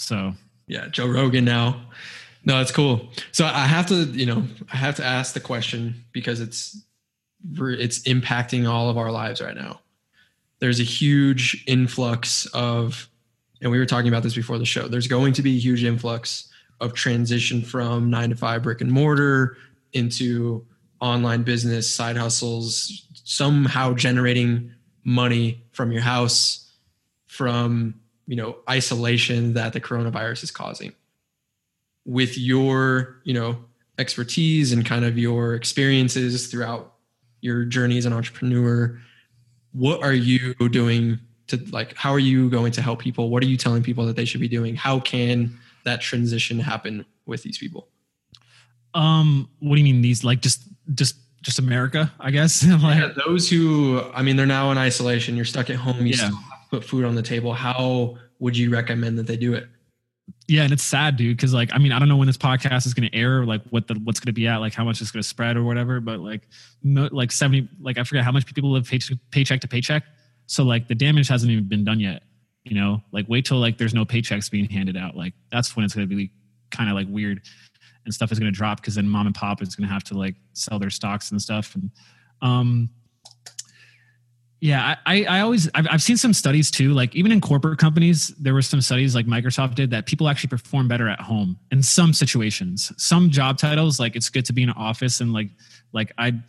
so 0.00 0.34
yeah, 0.66 0.86
Joe 0.88 1.08
Rogan 1.08 1.44
now. 1.44 1.82
No, 2.44 2.56
that's 2.56 2.72
cool. 2.72 3.10
So 3.32 3.44
I 3.44 3.66
have 3.66 3.86
to, 3.88 4.04
you 4.04 4.24
know, 4.24 4.44
I 4.72 4.76
have 4.76 4.94
to 4.96 5.04
ask 5.04 5.34
the 5.34 5.40
question 5.40 6.04
because 6.12 6.40
it's 6.40 6.82
it's 7.58 7.98
impacting 8.04 8.70
all 8.70 8.88
of 8.88 8.96
our 8.96 9.10
lives 9.10 9.42
right 9.42 9.54
now. 9.54 9.80
There's 10.60 10.80
a 10.80 10.84
huge 10.84 11.64
influx 11.66 12.46
of, 12.46 13.09
and 13.60 13.70
we 13.70 13.78
were 13.78 13.86
talking 13.86 14.08
about 14.08 14.22
this 14.22 14.34
before 14.34 14.58
the 14.58 14.64
show. 14.64 14.88
There's 14.88 15.08
going 15.08 15.34
to 15.34 15.42
be 15.42 15.56
a 15.56 15.60
huge 15.60 15.84
influx 15.84 16.48
of 16.80 16.94
transition 16.94 17.62
from 17.62 18.10
nine 18.10 18.30
to 18.30 18.36
five 18.36 18.62
brick 18.62 18.80
and 18.80 18.90
mortar 18.90 19.56
into 19.92 20.66
online 21.00 21.42
business, 21.42 21.92
side 21.92 22.16
hustles, 22.16 23.06
somehow 23.24 23.94
generating 23.94 24.72
money 25.04 25.64
from 25.72 25.92
your 25.92 26.02
house, 26.02 26.70
from 27.26 27.94
you 28.26 28.36
know 28.36 28.56
isolation 28.68 29.54
that 29.54 29.72
the 29.72 29.80
coronavirus 29.80 30.44
is 30.44 30.50
causing. 30.50 30.92
With 32.06 32.38
your 32.38 33.20
you 33.24 33.34
know 33.34 33.64
expertise 33.98 34.72
and 34.72 34.86
kind 34.86 35.04
of 35.04 35.18
your 35.18 35.54
experiences 35.54 36.46
throughout 36.46 36.94
your 37.42 37.64
journey 37.64 37.98
as 37.98 38.06
an 38.06 38.12
entrepreneur, 38.12 38.98
what 39.72 40.02
are 40.02 40.14
you 40.14 40.54
doing 40.70 41.20
to 41.50 41.56
like? 41.70 41.94
How 41.96 42.10
are 42.12 42.18
you 42.18 42.50
going 42.50 42.72
to 42.72 42.82
help 42.82 42.98
people? 43.00 43.30
What 43.30 43.42
are 43.42 43.46
you 43.46 43.56
telling 43.56 43.82
people 43.82 44.04
that 44.06 44.16
they 44.16 44.24
should 44.24 44.40
be 44.40 44.48
doing? 44.48 44.74
How 44.74 44.98
can 45.00 45.56
that 45.84 46.00
transition 46.00 46.58
happen 46.58 47.04
with 47.26 47.42
these 47.42 47.58
people? 47.58 47.88
um 48.94 49.48
what 49.60 49.76
do 49.76 49.80
you 49.82 49.84
mean 49.84 50.02
these 50.02 50.24
like 50.24 50.40
just 50.40 50.64
just 50.94 51.14
just 51.42 51.60
america 51.60 52.12
i 52.18 52.28
guess 52.30 52.66
like 52.82 52.98
Yeah, 52.98 53.12
those 53.24 53.48
who, 53.48 54.02
I 54.12 54.20
mean, 54.22 54.34
they're 54.36 54.46
now 54.46 54.72
in 54.72 54.78
isolation. 54.78 55.36
You're 55.36 55.44
stuck 55.44 55.70
at 55.70 55.76
home. 55.76 55.98
You 56.00 56.06
Yeah. 56.08 56.16
still 56.16 56.36
have 56.36 56.62
to 56.64 56.68
put 56.70 56.84
food 56.84 57.04
on 57.04 57.14
the 57.14 57.22
table. 57.22 57.52
How 57.54 58.18
would 58.40 58.56
you 58.56 58.68
recommend 58.70 59.16
that 59.18 59.26
they 59.28 59.36
do 59.36 59.54
it? 59.54 59.68
Yeah, 60.48 60.64
and 60.64 60.72
it's 60.72 60.82
sad, 60.82 61.16
dude, 61.16 61.36
because 61.36 61.54
like 61.54 61.70
I 61.72 61.78
mean, 61.78 61.92
I 61.92 61.98
don't 62.00 62.08
know 62.08 62.16
when 62.16 62.26
this 62.26 62.36
podcast 62.36 62.84
is 62.84 62.92
going 62.92 63.08
to 63.08 63.16
air, 63.16 63.44
like 63.46 63.62
what 63.70 63.86
the 63.86 63.94
what's 64.04 64.18
going 64.20 64.26
to 64.26 64.32
be 64.32 64.48
at, 64.48 64.56
like 64.56 64.74
how 64.74 64.82
much 64.84 65.00
it's 65.00 65.10
going 65.12 65.22
to 65.22 65.28
spread 65.28 65.56
or 65.56 65.62
whatever. 65.62 66.00
But 66.00 66.18
like, 66.20 66.42
no, 66.82 67.08
like 67.12 67.30
seventy, 67.32 67.68
like 67.80 67.96
I 67.96 68.02
forget 68.04 68.24
how 68.24 68.32
much 68.32 68.44
people 68.52 68.72
live 68.72 68.86
paycheck, 68.88 69.16
paycheck 69.30 69.60
to 69.60 69.68
paycheck. 69.68 70.02
So 70.50 70.64
like 70.64 70.88
the 70.88 70.96
damage 70.96 71.28
hasn't 71.28 71.52
even 71.52 71.68
been 71.68 71.84
done 71.84 72.00
yet. 72.00 72.24
You 72.64 72.74
know, 72.74 73.04
like 73.12 73.26
wait 73.28 73.44
till 73.44 73.58
like 73.58 73.78
there's 73.78 73.94
no 73.94 74.04
paychecks 74.04 74.50
being 74.50 74.68
handed 74.68 74.96
out. 74.96 75.16
Like 75.16 75.32
that's 75.52 75.76
when 75.76 75.84
it's 75.84 75.94
going 75.94 76.08
to 76.08 76.14
be 76.14 76.32
kind 76.72 76.90
of 76.90 76.96
like 76.96 77.06
weird, 77.08 77.40
and 78.04 78.12
stuff 78.12 78.32
is 78.32 78.40
going 78.40 78.52
to 78.52 78.56
drop 78.56 78.80
because 78.80 78.96
then 78.96 79.08
mom 79.08 79.26
and 79.26 79.34
pop 79.34 79.62
is 79.62 79.76
going 79.76 79.86
to 79.86 79.94
have 79.94 80.02
to 80.04 80.18
like 80.18 80.34
sell 80.54 80.80
their 80.80 80.90
stocks 80.90 81.30
and 81.30 81.40
stuff. 81.40 81.76
And 81.76 81.90
um, 82.42 82.90
yeah, 84.60 84.96
I, 85.06 85.22
I 85.22 85.36
I 85.36 85.40
always 85.42 85.70
I've, 85.72 85.86
I've 85.88 86.02
seen 86.02 86.16
some 86.16 86.32
studies 86.32 86.68
too. 86.68 86.94
Like 86.94 87.14
even 87.14 87.30
in 87.30 87.40
corporate 87.40 87.78
companies, 87.78 88.34
there 88.36 88.52
were 88.52 88.60
some 88.60 88.80
studies 88.80 89.14
like 89.14 89.26
Microsoft 89.26 89.76
did 89.76 89.90
that 89.90 90.06
people 90.06 90.28
actually 90.28 90.48
perform 90.48 90.88
better 90.88 91.08
at 91.08 91.20
home 91.20 91.60
in 91.70 91.80
some 91.80 92.12
situations. 92.12 92.92
Some 92.96 93.30
job 93.30 93.56
titles, 93.56 94.00
like 94.00 94.16
it's 94.16 94.28
good 94.28 94.46
to 94.46 94.52
be 94.52 94.64
in 94.64 94.70
an 94.70 94.76
office 94.76 95.20
and 95.20 95.32
like 95.32 95.50
like 95.92 96.10
I'd 96.18 96.42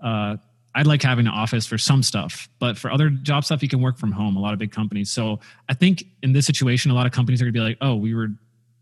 uh, 0.00 0.36
I'd 0.76 0.86
like 0.86 1.02
having 1.02 1.26
an 1.26 1.32
office 1.32 1.66
for 1.66 1.78
some 1.78 2.02
stuff, 2.02 2.48
but 2.58 2.76
for 2.78 2.90
other 2.90 3.10
job 3.10 3.44
stuff, 3.44 3.62
you 3.62 3.68
can 3.68 3.80
work 3.80 3.98
from 3.98 4.12
home. 4.12 4.36
A 4.36 4.40
lot 4.40 4.52
of 4.52 4.58
big 4.58 4.72
companies. 4.72 5.10
So 5.10 5.40
I 5.68 5.74
think 5.74 6.04
in 6.22 6.32
this 6.32 6.46
situation, 6.46 6.90
a 6.90 6.94
lot 6.94 7.06
of 7.06 7.12
companies 7.12 7.40
are 7.42 7.46
gonna 7.46 7.52
be 7.52 7.60
like, 7.60 7.78
oh, 7.80 7.96
we 7.96 8.14
were 8.14 8.28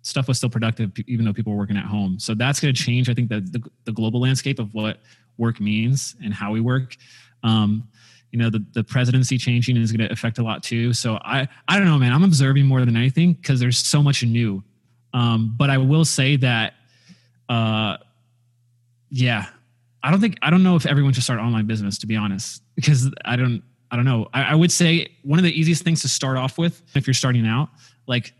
stuff 0.04 0.28
was 0.28 0.36
still 0.36 0.50
productive 0.50 0.92
even 1.06 1.24
though 1.24 1.32
people 1.32 1.52
were 1.52 1.58
working 1.58 1.76
at 1.76 1.86
home. 1.86 2.18
So 2.18 2.34
that's 2.34 2.60
going 2.60 2.74
to 2.74 2.80
change. 2.80 3.08
I 3.08 3.14
think 3.14 3.30
that 3.30 3.52
the, 3.52 3.62
the 3.84 3.92
global 3.92 4.20
landscape 4.20 4.58
of 4.58 4.72
what 4.74 4.98
work 5.38 5.60
means 5.60 6.14
and 6.22 6.32
how 6.32 6.52
we 6.52 6.60
work. 6.60 6.96
Um, 7.42 7.88
you 8.30 8.38
know, 8.38 8.50
the, 8.50 8.64
the 8.74 8.84
presidency 8.84 9.38
changing 9.38 9.76
is 9.76 9.92
going 9.92 10.06
to 10.06 10.12
affect 10.12 10.38
a 10.38 10.42
lot 10.42 10.62
too. 10.62 10.92
So 10.92 11.18
I, 11.24 11.48
I 11.68 11.78
don't 11.78 11.86
know, 11.86 11.98
man, 11.98 12.12
I'm 12.12 12.24
observing 12.24 12.66
more 12.66 12.80
than 12.80 12.96
anything 12.96 13.32
because 13.32 13.60
there's 13.60 13.78
so 13.78 14.02
much 14.02 14.22
new. 14.22 14.62
Um, 15.14 15.54
but 15.56 15.70
I 15.70 15.78
will 15.78 16.04
say 16.04 16.36
that, 16.36 16.74
uh, 17.48 17.96
yeah, 19.08 19.46
I 20.04 20.10
don't 20.10 20.20
think, 20.20 20.36
I 20.42 20.50
don't 20.50 20.62
know 20.62 20.76
if 20.76 20.84
everyone 20.84 21.14
should 21.14 21.24
start 21.24 21.40
online 21.40 21.66
business 21.66 21.98
to 21.98 22.06
be 22.06 22.14
honest, 22.14 22.62
because 22.76 23.10
I 23.24 23.36
don't, 23.36 23.62
I 23.90 23.96
don't 23.96 24.04
know. 24.04 24.28
I, 24.34 24.42
I 24.42 24.54
would 24.54 24.70
say 24.70 25.08
one 25.22 25.38
of 25.38 25.44
the 25.44 25.58
easiest 25.58 25.82
things 25.82 26.02
to 26.02 26.08
start 26.08 26.36
off 26.36 26.58
with 26.58 26.82
if 26.94 27.06
you're 27.06 27.14
starting 27.14 27.46
out, 27.46 27.70
like 28.06 28.34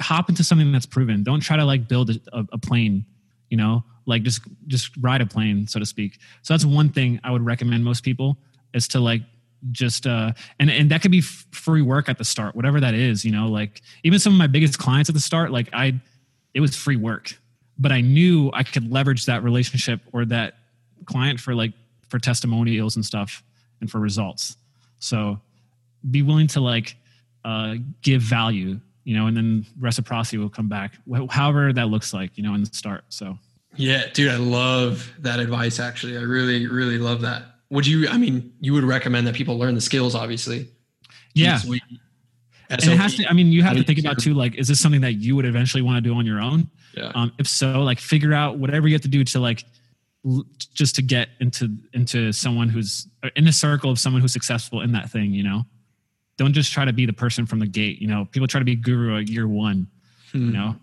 hop 0.00 0.28
into 0.28 0.44
something 0.44 0.70
that's 0.70 0.86
proven. 0.86 1.22
Don't 1.22 1.40
try 1.40 1.56
to 1.56 1.64
like 1.64 1.88
build 1.88 2.10
a, 2.10 2.46
a 2.52 2.58
plane, 2.58 3.06
you 3.48 3.56
know, 3.56 3.84
like 4.06 4.22
just 4.22 4.42
just 4.66 4.94
ride 4.98 5.20
a 5.20 5.26
plane, 5.26 5.66
so 5.66 5.78
to 5.78 5.86
speak. 5.86 6.18
So 6.42 6.52
that's 6.52 6.64
one 6.64 6.90
thing 6.90 7.20
I 7.24 7.30
would 7.30 7.44
recommend 7.44 7.84
most 7.84 8.02
people 8.02 8.36
is 8.74 8.86
to 8.88 9.00
like 9.00 9.22
just 9.70 10.06
uh 10.06 10.32
and 10.58 10.70
and 10.70 10.90
that 10.90 11.00
could 11.02 11.12
be 11.12 11.20
free 11.20 11.82
work 11.82 12.08
at 12.08 12.18
the 12.18 12.24
start, 12.24 12.54
whatever 12.54 12.80
that 12.80 12.94
is, 12.94 13.24
you 13.24 13.32
know, 13.32 13.46
like 13.46 13.80
even 14.02 14.18
some 14.18 14.32
of 14.32 14.38
my 14.38 14.48
biggest 14.48 14.78
clients 14.78 15.08
at 15.08 15.14
the 15.14 15.20
start, 15.20 15.52
like 15.52 15.68
I 15.72 16.00
it 16.54 16.60
was 16.60 16.76
free 16.76 16.96
work, 16.96 17.38
but 17.78 17.92
I 17.92 18.00
knew 18.00 18.50
I 18.52 18.62
could 18.62 18.90
leverage 18.90 19.26
that 19.26 19.42
relationship 19.42 20.00
or 20.12 20.24
that 20.26 20.54
client 21.06 21.40
for 21.40 21.54
like 21.54 21.72
for 22.08 22.18
testimonials 22.18 22.96
and 22.96 23.04
stuff 23.04 23.42
and 23.80 23.90
for 23.90 24.00
results. 24.00 24.56
So 24.98 25.40
be 26.10 26.22
willing 26.22 26.46
to 26.48 26.60
like 26.60 26.96
uh, 27.44 27.76
give 28.02 28.22
value, 28.22 28.78
you 29.04 29.16
know, 29.16 29.26
and 29.26 29.36
then 29.36 29.66
reciprocity 29.80 30.38
will 30.38 30.48
come 30.48 30.68
back, 30.68 30.94
wh- 31.10 31.28
however 31.30 31.72
that 31.72 31.88
looks 31.88 32.12
like, 32.12 32.36
you 32.36 32.42
know, 32.42 32.54
in 32.54 32.62
the 32.62 32.70
start. 32.72 33.04
So 33.08 33.38
Yeah, 33.76 34.06
dude, 34.12 34.30
I 34.30 34.36
love 34.36 35.12
that 35.20 35.40
advice. 35.40 35.80
Actually, 35.80 36.18
I 36.18 36.22
really, 36.22 36.66
really 36.66 36.98
love 36.98 37.22
that. 37.22 37.44
Would 37.70 37.86
you? 37.86 38.08
I 38.08 38.18
mean, 38.18 38.52
you 38.60 38.74
would 38.74 38.84
recommend 38.84 39.26
that 39.26 39.34
people 39.34 39.58
learn 39.58 39.74
the 39.74 39.80
skills, 39.80 40.14
obviously. 40.14 40.68
Yeah. 41.34 41.58
And 42.68 42.82
it 42.82 42.98
has 42.98 43.16
to, 43.16 43.26
I 43.28 43.32
mean, 43.32 43.48
you 43.48 43.62
have 43.62 43.76
to 43.76 43.84
think 43.84 43.98
about 43.98 44.18
too, 44.18 44.34
like, 44.34 44.54
is 44.56 44.68
this 44.68 44.80
something 44.80 45.02
that 45.02 45.14
you 45.14 45.36
would 45.36 45.44
eventually 45.44 45.82
want 45.82 45.96
to 45.96 46.00
do 46.00 46.14
on 46.14 46.24
your 46.24 46.40
own? 46.40 46.70
Yeah. 46.94 47.12
Um, 47.14 47.32
if 47.38 47.46
so, 47.46 47.82
like 47.82 47.98
figure 47.98 48.32
out 48.32 48.58
whatever 48.58 48.88
you 48.88 48.94
have 48.94 49.02
to 49.02 49.08
do 49.08 49.24
to 49.24 49.40
like, 49.40 49.64
just 50.74 50.94
to 50.96 51.02
get 51.02 51.30
into, 51.40 51.76
into 51.92 52.32
someone 52.32 52.68
who's 52.68 53.08
in 53.36 53.48
a 53.48 53.52
circle 53.52 53.90
of 53.90 53.98
someone 53.98 54.22
who's 54.22 54.32
successful 54.32 54.80
in 54.82 54.92
that 54.92 55.10
thing, 55.10 55.32
you 55.32 55.42
know, 55.42 55.64
don't 56.38 56.52
just 56.52 56.72
try 56.72 56.84
to 56.84 56.92
be 56.92 57.06
the 57.06 57.12
person 57.12 57.44
from 57.46 57.58
the 57.58 57.66
gate. 57.66 58.00
You 58.00 58.08
know, 58.08 58.26
people 58.30 58.46
try 58.46 58.58
to 58.60 58.64
be 58.64 58.76
guru 58.76 59.18
at 59.18 59.28
year 59.28 59.48
one, 59.48 59.88
Hmm. 60.30 60.46
you 60.46 60.52
know? 60.52 60.76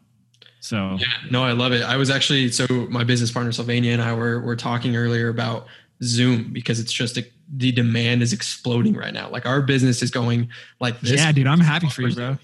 So 0.61 0.97
Yeah, 0.99 1.07
no, 1.31 1.43
I 1.43 1.53
love 1.53 1.71
it. 1.71 1.83
I 1.83 1.95
was 1.95 2.09
actually 2.09 2.51
so 2.51 2.67
my 2.89 3.03
business 3.05 3.31
partner 3.31 3.51
Sylvania 3.53 3.93
and 3.93 4.01
I 4.01 4.13
were 4.13 4.41
were 4.41 4.57
talking 4.57 4.95
earlier 4.97 5.29
about 5.29 5.67
Zoom 6.03 6.51
because 6.51 6.79
it's 6.81 6.91
just 6.91 7.17
a, 7.17 7.25
the 7.55 7.71
demand 7.71 8.21
is 8.21 8.33
exploding 8.33 8.93
right 8.93 9.13
now. 9.13 9.29
Like 9.29 9.45
our 9.45 9.61
business 9.61 10.03
is 10.03 10.11
going 10.11 10.49
like 10.81 10.99
this. 10.99 11.13
yeah, 11.13 11.31
dude, 11.31 11.47
I'm 11.47 11.61
happy 11.61 11.87
for 11.89 12.01
you, 12.01 12.13
bro. 12.13 12.37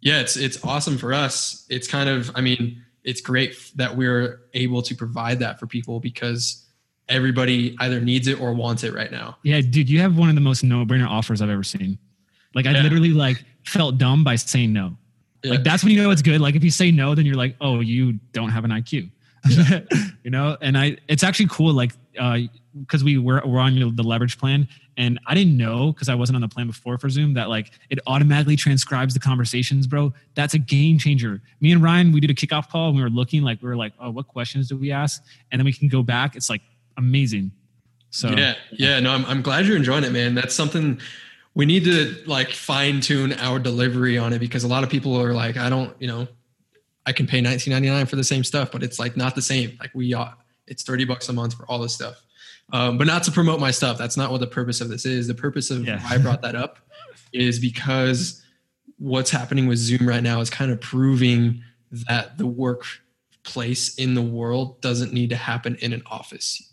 Yeah, 0.00 0.20
it's 0.20 0.36
it's 0.36 0.64
awesome 0.64 0.96
for 0.96 1.12
us. 1.12 1.66
It's 1.68 1.88
kind 1.88 2.08
of 2.08 2.30
I 2.36 2.40
mean, 2.40 2.82
it's 3.04 3.20
great 3.20 3.54
that 3.76 3.96
we're 3.96 4.42
able 4.54 4.82
to 4.82 4.94
provide 4.94 5.38
that 5.40 5.58
for 5.58 5.66
people 5.66 6.00
because 6.00 6.66
everybody 7.08 7.76
either 7.80 8.00
needs 8.00 8.28
it 8.28 8.40
or 8.40 8.52
wants 8.52 8.84
it 8.84 8.94
right 8.94 9.10
now. 9.10 9.36
Yeah, 9.42 9.60
dude, 9.60 9.88
you 9.88 10.00
have 10.00 10.16
one 10.16 10.28
of 10.28 10.34
the 10.34 10.40
most 10.40 10.62
no-brainer 10.62 11.08
offers 11.08 11.42
I've 11.42 11.50
ever 11.50 11.64
seen. 11.64 11.98
Like 12.54 12.66
I 12.66 12.72
Yeah. 12.72 12.82
literally 12.82 13.10
like 13.10 13.44
felt 13.66 13.98
dumb 13.98 14.22
by 14.24 14.36
saying 14.36 14.72
no. 14.72 14.96
Yeah. 15.42 15.52
Like 15.52 15.64
that's 15.64 15.82
when 15.82 15.92
you 15.92 16.02
know 16.02 16.10
it's 16.10 16.22
good. 16.22 16.40
Like 16.40 16.54
if 16.54 16.62
you 16.62 16.70
say 16.70 16.90
no, 16.90 17.14
then 17.14 17.24
you're 17.26 17.34
like, 17.36 17.56
oh, 17.60 17.80
you 17.80 18.14
don't 18.32 18.50
have 18.50 18.64
an 18.64 18.70
IQ. 18.70 19.10
you 20.24 20.30
know, 20.30 20.56
and 20.60 20.76
I 20.76 20.96
it's 21.08 21.22
actually 21.22 21.48
cool, 21.50 21.72
like 21.72 21.92
uh 22.18 22.38
because 22.86 23.02
we 23.02 23.18
were 23.18 23.42
we're 23.44 23.58
on 23.58 23.74
the 23.96 24.02
leverage 24.02 24.38
plan 24.38 24.68
and 24.96 25.18
I 25.26 25.34
didn't 25.34 25.56
know 25.56 25.92
because 25.92 26.08
I 26.08 26.14
wasn't 26.14 26.36
on 26.36 26.42
the 26.42 26.48
plan 26.48 26.66
before 26.66 26.98
for 26.98 27.08
Zoom 27.08 27.34
that 27.34 27.48
like 27.48 27.72
it 27.88 27.98
automatically 28.06 28.56
transcribes 28.56 29.14
the 29.14 29.20
conversations, 29.20 29.86
bro. 29.86 30.12
That's 30.34 30.54
a 30.54 30.58
game 30.58 30.98
changer. 30.98 31.40
Me 31.60 31.72
and 31.72 31.82
Ryan, 31.82 32.12
we 32.12 32.20
did 32.20 32.30
a 32.30 32.34
kickoff 32.34 32.68
call 32.68 32.88
and 32.88 32.96
we 32.96 33.02
were 33.02 33.10
looking 33.10 33.42
like 33.42 33.62
we 33.62 33.68
were 33.68 33.76
like, 33.76 33.92
oh, 33.98 34.10
what 34.10 34.28
questions 34.28 34.68
do 34.68 34.76
we 34.76 34.92
ask? 34.92 35.22
And 35.50 35.58
then 35.58 35.64
we 35.64 35.72
can 35.72 35.88
go 35.88 36.02
back. 36.02 36.36
It's 36.36 36.50
like 36.50 36.62
amazing. 36.96 37.52
So 38.10 38.30
yeah, 38.30 38.54
yeah. 38.72 39.00
No, 39.00 39.12
I'm 39.12 39.24
I'm 39.26 39.42
glad 39.42 39.66
you're 39.66 39.76
enjoying 39.76 40.04
it, 40.04 40.12
man. 40.12 40.34
That's 40.34 40.54
something 40.54 41.00
we 41.54 41.66
need 41.66 41.84
to 41.84 42.16
like 42.26 42.50
fine 42.50 43.00
tune 43.00 43.32
our 43.34 43.58
delivery 43.58 44.18
on 44.18 44.32
it 44.32 44.38
because 44.38 44.64
a 44.64 44.68
lot 44.68 44.84
of 44.84 44.90
people 44.90 45.20
are 45.20 45.32
like, 45.32 45.56
I 45.56 45.68
don't, 45.68 45.94
you 46.00 46.08
know, 46.08 46.28
I 47.10 47.12
can 47.12 47.26
pay 47.26 47.40
19.99 47.42 48.08
for 48.08 48.14
the 48.14 48.22
same 48.22 48.44
stuff, 48.44 48.70
but 48.70 48.84
it's 48.84 49.00
like 49.00 49.16
not 49.16 49.34
the 49.34 49.42
same. 49.42 49.76
Like 49.80 49.90
we, 49.94 50.14
uh, 50.14 50.28
it's 50.68 50.84
30 50.84 51.04
bucks 51.06 51.28
a 51.28 51.32
month 51.32 51.54
for 51.54 51.64
all 51.66 51.80
this 51.80 51.92
stuff. 51.92 52.22
Um, 52.72 52.98
but 52.98 53.08
not 53.08 53.24
to 53.24 53.32
promote 53.32 53.58
my 53.58 53.72
stuff. 53.72 53.98
That's 53.98 54.16
not 54.16 54.30
what 54.30 54.38
the 54.40 54.46
purpose 54.46 54.80
of 54.80 54.88
this 54.88 55.04
is. 55.04 55.26
The 55.26 55.34
purpose 55.34 55.72
of 55.72 55.84
Yeah. 55.84 56.00
why 56.04 56.14
I 56.14 56.18
brought 56.18 56.42
that 56.42 56.54
up 56.54 56.78
is 57.32 57.58
because 57.58 58.40
what's 58.98 59.32
happening 59.32 59.66
with 59.66 59.78
Zoom 59.78 60.06
right 60.08 60.22
now 60.22 60.40
is 60.40 60.50
kind 60.50 60.70
of 60.70 60.80
proving 60.80 61.64
that 61.90 62.38
the 62.38 62.46
workplace 62.46 63.94
in 63.96 64.14
the 64.14 64.22
world 64.22 64.80
doesn't 64.80 65.12
need 65.12 65.30
to 65.30 65.36
happen 65.36 65.76
in 65.80 65.92
an 65.92 66.02
office. 66.06 66.72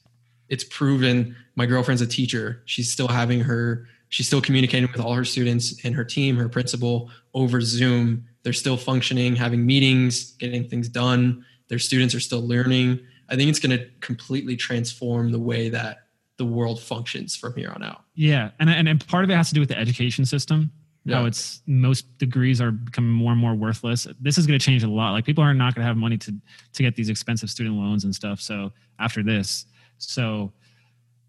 It's 0.49 0.63
proven 0.63 1.35
my 1.55 1.65
girlfriend's 1.65 2.01
a 2.03 2.07
teacher. 2.07 2.61
She's 2.65 2.91
still 2.91 3.07
having 3.07 3.39
her, 3.41 3.87
she's 4.09 4.27
still 4.27 4.41
communicating 4.41 4.87
with 4.91 5.01
all 5.01 5.13
her 5.13 5.25
students 5.25 5.83
and 5.83 5.95
her 5.95 6.05
team, 6.05 6.37
her 6.37 6.47
principal 6.49 7.09
over 7.33 7.59
Zoom. 7.61 8.25
They're 8.43 8.53
still 8.53 8.77
functioning, 8.77 9.35
having 9.35 9.65
meetings, 9.65 10.31
getting 10.33 10.67
things 10.67 10.89
done. 10.89 11.45
Their 11.67 11.79
students 11.79 12.15
are 12.15 12.19
still 12.19 12.45
learning. 12.47 12.99
I 13.29 13.35
think 13.35 13.49
it's 13.49 13.59
going 13.59 13.77
to 13.77 13.85
completely 13.99 14.55
transform 14.55 15.31
the 15.31 15.39
way 15.39 15.69
that 15.69 16.07
the 16.37 16.45
world 16.45 16.79
functions 16.81 17.35
from 17.35 17.55
here 17.55 17.71
on 17.73 17.83
out. 17.83 18.03
Yeah, 18.15 18.51
and 18.59 18.69
and 18.69 18.87
and 18.87 19.05
part 19.07 19.23
of 19.23 19.29
it 19.29 19.35
has 19.35 19.49
to 19.49 19.53
do 19.53 19.59
with 19.59 19.69
the 19.69 19.77
education 19.77 20.25
system. 20.25 20.71
How 21.09 21.25
it's 21.25 21.61
most 21.67 22.17
degrees 22.17 22.59
are 22.59 22.71
becoming 22.71 23.11
more 23.11 23.31
and 23.31 23.39
more 23.39 23.55
worthless. 23.55 24.07
This 24.19 24.37
is 24.37 24.45
going 24.45 24.59
to 24.59 24.65
change 24.65 24.83
a 24.83 24.89
lot. 24.89 25.11
Like 25.11 25.25
people 25.25 25.43
are 25.43 25.53
not 25.53 25.73
going 25.73 25.83
to 25.83 25.87
have 25.87 25.95
money 25.95 26.17
to 26.17 26.33
to 26.73 26.83
get 26.83 26.95
these 26.95 27.09
expensive 27.09 27.49
student 27.49 27.75
loans 27.75 28.03
and 28.03 28.13
stuff. 28.13 28.41
So 28.41 28.73
after 28.99 29.23
this, 29.23 29.65
so 29.99 30.51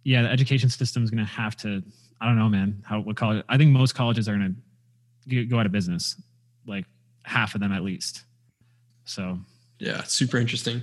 yeah, 0.04 0.22
the 0.22 0.30
education 0.30 0.68
system 0.68 1.04
is 1.04 1.10
going 1.10 1.24
to 1.24 1.30
have 1.30 1.56
to. 1.58 1.82
I 2.20 2.26
don't 2.26 2.36
know, 2.36 2.48
man. 2.48 2.82
How 2.84 3.00
what 3.00 3.16
college? 3.16 3.44
I 3.48 3.56
think 3.56 3.70
most 3.70 3.94
colleges 3.94 4.28
are 4.28 4.36
going 4.36 4.56
to 5.28 5.44
go 5.44 5.60
out 5.60 5.66
of 5.66 5.72
business. 5.72 6.20
Like 6.66 6.84
half 7.28 7.54
of 7.54 7.60
them 7.60 7.72
at 7.72 7.82
least. 7.82 8.22
So 9.04 9.38
Yeah, 9.78 10.02
super 10.04 10.38
interesting. 10.38 10.82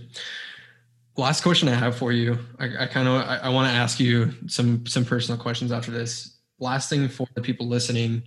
Last 1.18 1.44
question 1.44 1.70
I 1.70 1.76
have 1.76 1.96
for 1.96 2.12
you. 2.12 2.38
I, 2.60 2.84
I 2.84 2.88
kind 2.88 3.08
of 3.08 3.16
I, 3.16 3.40
I 3.44 3.50
want 3.50 3.70
to 3.70 3.74
ask 3.74 4.00
you 4.00 4.34
some 4.48 4.86
some 4.86 5.06
personal 5.06 5.40
questions 5.40 5.72
after 5.72 5.92
this. 5.92 6.38
Last 6.60 6.90
thing 6.90 7.08
for 7.10 7.28
the 7.36 7.42
people 7.42 7.68
listening, 7.68 8.24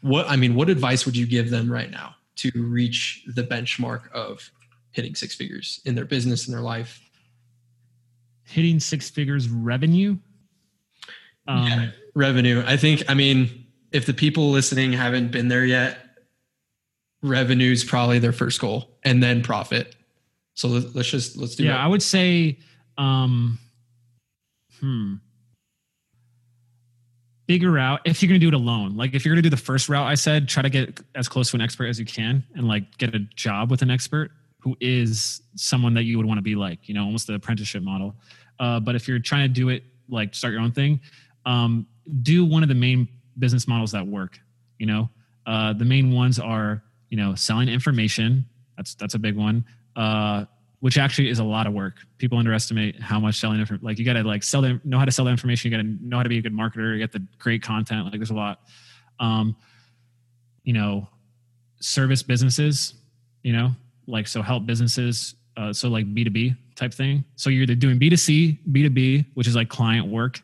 what 0.00 0.26
I 0.28 0.36
mean, 0.36 0.54
what 0.54 0.68
advice 0.68 1.06
would 1.06 1.16
you 1.16 1.26
give 1.26 1.50
them 1.50 1.70
right 1.70 1.90
now 1.90 2.14
to 2.36 2.50
reach 2.54 3.24
the 3.34 3.42
benchmark 3.42 4.10
of 4.12 4.50
hitting 4.92 5.14
six 5.14 5.34
figures 5.34 5.80
in 5.84 5.94
their 5.94 6.04
business 6.04 6.46
in 6.46 6.52
their 6.52 6.62
life? 6.62 7.00
hitting 8.44 8.80
six 8.80 9.10
figures 9.10 9.48
revenue. 9.48 10.16
Um, 11.48 11.66
Yeah. 11.66 11.90
Revenue. 12.14 12.62
I 12.66 12.76
think. 12.76 13.04
I 13.08 13.14
mean, 13.14 13.66
if 13.90 14.04
the 14.04 14.12
people 14.12 14.50
listening 14.50 14.92
haven't 14.92 15.30
been 15.32 15.48
there 15.48 15.64
yet, 15.64 16.01
revenue 17.22 17.72
is 17.72 17.84
probably 17.84 18.18
their 18.18 18.32
first 18.32 18.60
goal, 18.60 18.90
and 19.04 19.22
then 19.22 19.42
profit. 19.42 19.94
So 20.54 20.68
let, 20.68 20.94
let's 20.94 21.10
just 21.10 21.36
let's 21.36 21.54
do 21.54 21.64
yeah, 21.64 21.72
that. 21.72 21.80
I 21.80 21.86
would 21.86 22.02
say, 22.02 22.58
um, 22.98 23.58
hmm, 24.80 25.14
figure 27.46 27.78
out 27.78 28.00
if 28.04 28.22
you're 28.22 28.28
going 28.28 28.40
to 28.40 28.44
do 28.44 28.54
it 28.54 28.58
alone. 28.58 28.96
Like 28.96 29.14
if 29.14 29.24
you're 29.24 29.34
going 29.34 29.42
to 29.42 29.48
do 29.48 29.54
the 29.54 29.62
first 29.62 29.88
route, 29.88 30.06
I 30.06 30.14
said 30.14 30.48
try 30.48 30.62
to 30.62 30.70
get 30.70 31.00
as 31.14 31.28
close 31.28 31.50
to 31.50 31.56
an 31.56 31.62
expert 31.62 31.86
as 31.86 31.98
you 31.98 32.04
can, 32.04 32.44
and 32.54 32.68
like 32.68 32.98
get 32.98 33.14
a 33.14 33.20
job 33.34 33.70
with 33.70 33.82
an 33.82 33.90
expert 33.90 34.30
who 34.58 34.76
is 34.80 35.42
someone 35.56 35.94
that 35.94 36.04
you 36.04 36.16
would 36.18 36.26
want 36.26 36.38
to 36.38 36.42
be 36.42 36.54
like. 36.54 36.88
You 36.88 36.94
know, 36.94 37.04
almost 37.04 37.26
the 37.26 37.34
apprenticeship 37.34 37.82
model. 37.82 38.14
Uh, 38.60 38.80
but 38.80 38.94
if 38.94 39.08
you're 39.08 39.18
trying 39.18 39.48
to 39.48 39.52
do 39.52 39.70
it 39.70 39.84
like 40.08 40.34
start 40.34 40.52
your 40.52 40.62
own 40.62 40.72
thing, 40.72 41.00
um, 41.46 41.86
do 42.22 42.44
one 42.44 42.62
of 42.62 42.68
the 42.68 42.74
main 42.74 43.08
business 43.38 43.66
models 43.66 43.92
that 43.92 44.06
work. 44.06 44.38
You 44.78 44.86
know, 44.86 45.10
uh, 45.46 45.72
the 45.72 45.84
main 45.84 46.12
ones 46.12 46.38
are 46.38 46.82
you 47.12 47.18
know 47.18 47.34
selling 47.34 47.68
information. 47.68 48.46
That's 48.78 48.94
that's 48.94 49.14
a 49.14 49.18
big 49.18 49.36
one. 49.36 49.66
Uh, 49.94 50.46
which 50.80 50.96
actually 50.98 51.28
is 51.28 51.38
a 51.38 51.44
lot 51.44 51.66
of 51.68 51.74
work. 51.74 51.98
People 52.16 52.38
underestimate 52.38 53.00
how 53.00 53.20
much 53.20 53.38
selling 53.38 53.60
information. 53.60 53.86
Like 53.86 53.98
you 53.98 54.04
got 54.04 54.14
to 54.14 54.24
like 54.24 54.42
sell 54.42 54.62
them, 54.62 54.80
know 54.82 54.98
how 54.98 55.04
to 55.04 55.12
sell 55.12 55.26
the 55.26 55.30
information. 55.30 55.70
You 55.70 55.76
got 55.76 55.82
to 55.82 55.88
know 56.00 56.16
how 56.16 56.22
to 56.24 56.28
be 56.30 56.38
a 56.38 56.42
good 56.42 56.54
marketer. 56.54 56.94
You 56.94 56.98
get 56.98 57.12
the 57.12 57.24
great 57.38 57.62
content. 57.62 58.06
Like 58.06 58.14
there's 58.14 58.30
a 58.30 58.34
lot. 58.34 58.62
Um, 59.20 59.54
you 60.64 60.72
know, 60.72 61.06
service 61.80 62.22
businesses. 62.22 62.94
You 63.42 63.52
know, 63.52 63.72
like 64.06 64.26
so 64.26 64.40
help 64.40 64.64
businesses. 64.64 65.34
Uh, 65.54 65.72
so 65.72 65.90
like 65.90 66.12
B 66.14 66.24
two 66.24 66.30
B 66.30 66.54
type 66.76 66.94
thing. 66.94 67.24
So 67.36 67.50
you're 67.50 67.64
either 67.64 67.74
doing 67.74 67.98
B 67.98 68.08
two 68.08 68.16
C, 68.16 68.58
B 68.72 68.82
two 68.82 68.90
B, 68.90 69.26
which 69.34 69.46
is 69.46 69.54
like 69.54 69.68
client 69.68 70.08
work, 70.08 70.40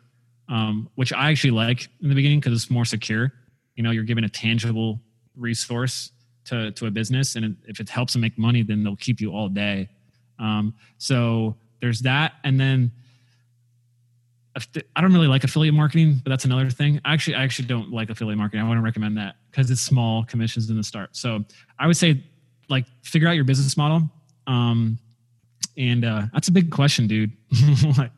um, 0.51 0.91
which 0.97 1.15
I 1.15 1.31
actually 1.31 1.53
like 1.53 1.89
in 2.03 2.11
the 2.11 2.15
beginning 2.15 2.41
because 2.41 2.53
it's 2.53 2.71
more 2.71 2.85
secure. 2.85 3.33
You 3.75 3.83
know, 3.83 3.91
you're 3.91 4.05
given 4.05 4.25
a 4.25 4.29
tangible 4.29 5.01
resource 5.35 6.13
to 6.49 6.73
to 6.73 6.87
a 6.87 6.91
business, 6.91 7.37
and 7.37 7.57
if 7.67 7.81
it 7.81 7.89
helps 7.89 8.13
them 8.13 8.23
make 8.23 8.39
money, 8.39 8.63
then 8.63 8.85
they'll 8.85 8.97
keep 8.97 9.21
you 9.21 9.33
all 9.33 9.49
day. 9.49 9.89
Um, 10.39 10.75
so 10.99 11.57
there's 11.81 12.01
that, 12.01 12.35
and 12.45 12.59
then 12.59 12.93
I 14.97 15.01
don't 15.01 15.13
really 15.13 15.29
like 15.29 15.45
affiliate 15.45 15.75
marketing, 15.75 16.21
but 16.23 16.31
that's 16.31 16.45
another 16.45 16.71
thing. 16.71 17.01
Actually, 17.05 17.37
I 17.37 17.45
actually 17.45 17.69
don't 17.69 17.93
like 17.93 18.11
affiliate 18.11 18.39
marketing. 18.39 18.65
I 18.65 18.69
wouldn't 18.69 18.85
recommend 18.85 19.17
that 19.19 19.37
because 19.51 19.71
it's 19.71 19.81
small 19.81 20.25
commissions 20.25 20.71
in 20.71 20.77
the 20.77 20.83
start. 20.83 21.17
So 21.17 21.45
I 21.79 21.87
would 21.87 21.97
say, 21.97 22.25
like, 22.69 22.87
figure 23.03 23.29
out 23.29 23.33
your 23.33 23.45
business 23.45 23.77
model. 23.77 24.03
Um, 24.47 24.99
and 25.77 26.05
uh, 26.05 26.23
that's 26.33 26.49
a 26.49 26.53
big 26.53 26.71
question, 26.71 27.07
dude. 27.07 27.33
like, 27.99 28.11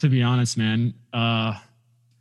to 0.00 0.08
be 0.08 0.22
honest, 0.22 0.56
man. 0.56 0.94
Uh, 1.12 1.54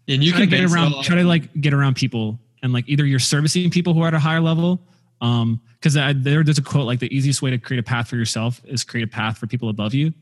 and 0.07 0.23
you 0.23 0.31
try 0.31 0.41
can 0.41 0.49
to 0.49 0.57
get 0.57 0.71
around 0.71 1.03
try 1.03 1.15
to 1.15 1.23
like 1.23 1.53
get 1.61 1.73
around 1.73 1.95
people 1.95 2.39
and 2.61 2.73
like 2.73 2.85
either 2.87 3.05
you're 3.05 3.19
servicing 3.19 3.69
people 3.69 3.93
who 3.93 4.01
are 4.01 4.09
at 4.09 4.13
a 4.13 4.19
higher 4.19 4.41
level 4.41 4.81
um 5.23 5.59
because 5.79 5.95
there, 5.95 6.43
there's 6.43 6.59
a 6.59 6.61
quote 6.61 6.85
like 6.85 6.99
the 6.99 7.11
easiest 7.15 7.41
way 7.41 7.49
to 7.49 7.57
create 7.57 7.79
a 7.79 7.83
path 7.83 8.07
for 8.07 8.15
yourself 8.15 8.61
is 8.65 8.83
create 8.83 9.03
a 9.03 9.07
path 9.07 9.37
for 9.39 9.47
people 9.47 9.69
above 9.69 9.93
you 9.95 10.13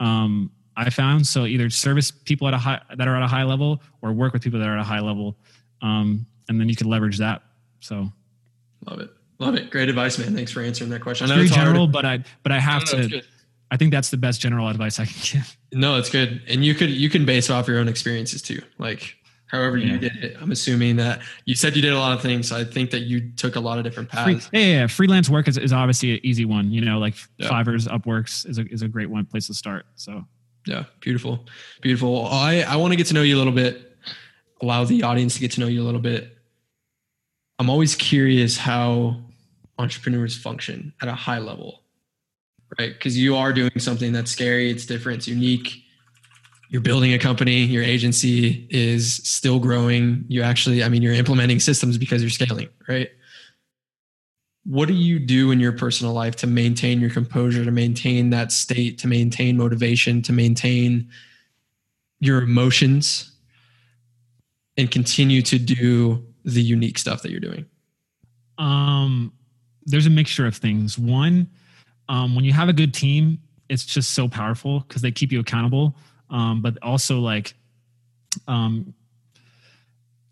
um 0.00 0.50
i 0.76 0.88
found 0.88 1.26
so 1.26 1.44
either 1.44 1.68
service 1.68 2.10
people 2.10 2.48
at 2.48 2.54
a 2.54 2.58
high 2.58 2.80
that 2.96 3.06
are 3.06 3.16
at 3.16 3.22
a 3.22 3.26
high 3.26 3.42
level 3.44 3.82
or 4.02 4.12
work 4.12 4.32
with 4.32 4.42
people 4.42 4.58
that 4.58 4.66
are 4.68 4.74
at 4.78 4.80
a 4.80 4.84
high 4.84 5.00
level 5.00 5.36
um 5.82 6.24
and 6.48 6.58
then 6.60 6.68
you 6.68 6.76
can 6.76 6.88
leverage 6.88 7.18
that 7.18 7.42
so 7.80 8.10
Love 8.88 9.00
it. 9.00 9.10
Love 9.40 9.54
it. 9.56 9.70
Great 9.70 9.88
advice, 9.88 10.16
man. 10.18 10.34
Thanks 10.34 10.52
for 10.52 10.60
answering 10.62 10.90
that 10.90 11.00
question. 11.02 11.24
it's 11.24 11.32
I 11.32 11.34
know 11.34 11.38
very 11.38 11.46
it's 11.46 11.56
hard. 11.56 11.66
general 11.68 11.86
but 11.88 12.04
i 12.06 12.22
but 12.42 12.52
i 12.52 12.58
have 12.60 12.82
no, 12.92 12.98
it's 13.00 13.08
to 13.08 13.22
i 13.72 13.76
think 13.76 13.90
that's 13.90 14.10
the 14.10 14.16
best 14.16 14.40
general 14.40 14.68
advice 14.68 15.00
i 15.00 15.04
can 15.06 15.14
give 15.22 15.56
No, 15.72 15.96
it's 15.98 16.08
good. 16.08 16.40
And 16.48 16.64
you 16.64 16.74
could 16.74 16.90
you 16.90 17.10
can 17.10 17.24
base 17.26 17.50
it 17.50 17.52
off 17.52 17.66
your 17.68 17.78
own 17.80 17.88
experiences 17.88 18.40
too. 18.42 18.62
Like 18.78 19.16
however 19.46 19.76
Yeah. 19.78 19.92
you 19.92 19.98
did 19.98 20.16
it. 20.16 20.36
I'm 20.40 20.50
assuming 20.50 20.96
that 20.96 21.20
you 21.44 21.54
said 21.54 21.76
you 21.76 21.82
did 21.82 21.92
a 21.92 21.98
lot 21.98 22.12
of 22.12 22.20
things. 22.22 22.48
So 22.48 22.56
I 22.56 22.64
think 22.64 22.90
that 22.90 23.00
you 23.02 23.30
took 23.36 23.56
a 23.56 23.60
lot 23.60 23.78
of 23.78 23.84
different 23.84 24.08
paths. 24.08 24.48
yeah, 24.52 24.60
yeah, 24.60 24.66
yeah. 24.80 24.86
freelance 24.86 25.28
work 25.30 25.46
is, 25.48 25.56
is 25.56 25.72
obviously 25.72 26.14
an 26.14 26.20
easy 26.24 26.44
one. 26.44 26.70
You 26.70 26.80
know, 26.80 26.98
like 26.98 27.14
Yeah. 27.38 27.48
Fiverr's, 27.48 27.86
Upworks 27.86 28.48
is 28.48 28.58
a 28.58 28.66
is 28.72 28.82
a 28.82 28.88
great 28.88 29.08
one 29.10 29.24
place 29.24 29.46
to 29.48 29.54
start. 29.54 29.86
So 29.96 30.24
Yeah, 30.66 30.84
beautiful, 31.00 31.46
beautiful. 31.80 32.26
I 32.26 32.62
I 32.62 32.76
want 32.76 32.92
to 32.92 32.96
get 32.96 33.06
to 33.08 33.14
know 33.14 33.22
you 33.22 33.36
a 33.36 33.38
little 33.38 33.52
bit. 33.52 33.96
Allow 34.62 34.84
the 34.84 35.02
audience 35.02 35.34
to 35.34 35.40
get 35.40 35.52
to 35.52 35.60
know 35.60 35.66
you 35.68 35.82
a 35.82 35.84
little 35.86 36.00
bit. 36.00 36.36
I'm 37.58 37.70
always 37.70 37.94
curious 37.94 38.56
how 38.58 39.16
entrepreneurs 39.78 40.36
function 40.36 40.92
at 41.02 41.08
a 41.08 41.14
high 41.14 41.38
level, 41.38 41.82
right? 42.78 42.92
Because 42.92 43.16
you 43.16 43.36
are 43.36 43.52
doing 43.52 43.78
something 43.78 44.12
that's 44.12 44.30
scary. 44.30 44.70
It's 44.70 44.86
different. 44.86 45.18
It's 45.18 45.28
unique. 45.28 45.82
You're 46.68 46.82
building 46.82 47.12
a 47.12 47.18
company. 47.18 47.62
Your 47.64 47.82
agency 47.82 48.66
is 48.70 49.16
still 49.16 49.60
growing. 49.60 50.24
You 50.28 50.42
actually, 50.42 50.82
I 50.82 50.88
mean, 50.88 51.02
you're 51.02 51.14
implementing 51.14 51.60
systems 51.60 51.96
because 51.96 52.22
you're 52.22 52.30
scaling, 52.30 52.68
right? 52.88 53.08
What 54.64 54.88
do 54.88 54.94
you 54.94 55.20
do 55.20 55.52
in 55.52 55.60
your 55.60 55.72
personal 55.72 56.12
life 56.12 56.34
to 56.36 56.46
maintain 56.46 57.00
your 57.00 57.10
composure, 57.10 57.64
to 57.64 57.70
maintain 57.70 58.30
that 58.30 58.50
state, 58.50 58.98
to 58.98 59.06
maintain 59.06 59.56
motivation, 59.56 60.22
to 60.22 60.32
maintain 60.32 61.08
your 62.18 62.42
emotions, 62.42 63.30
and 64.76 64.90
continue 64.90 65.40
to 65.42 65.58
do 65.58 66.26
the 66.44 66.62
unique 66.62 66.98
stuff 66.98 67.22
that 67.22 67.30
you're 67.30 67.40
doing? 67.40 67.66
um 68.58 69.32
there's 69.84 70.06
a 70.06 70.10
mixture 70.10 70.46
of 70.46 70.56
things 70.56 70.98
one 70.98 71.48
um 72.08 72.34
when 72.34 72.44
you 72.44 72.52
have 72.52 72.68
a 72.68 72.72
good 72.72 72.94
team 72.94 73.38
it's 73.68 73.84
just 73.84 74.12
so 74.12 74.28
powerful 74.28 74.80
because 74.80 75.02
they 75.02 75.10
keep 75.10 75.32
you 75.32 75.40
accountable 75.40 75.96
um 76.30 76.62
but 76.62 76.78
also 76.82 77.20
like 77.20 77.54
um 78.48 78.94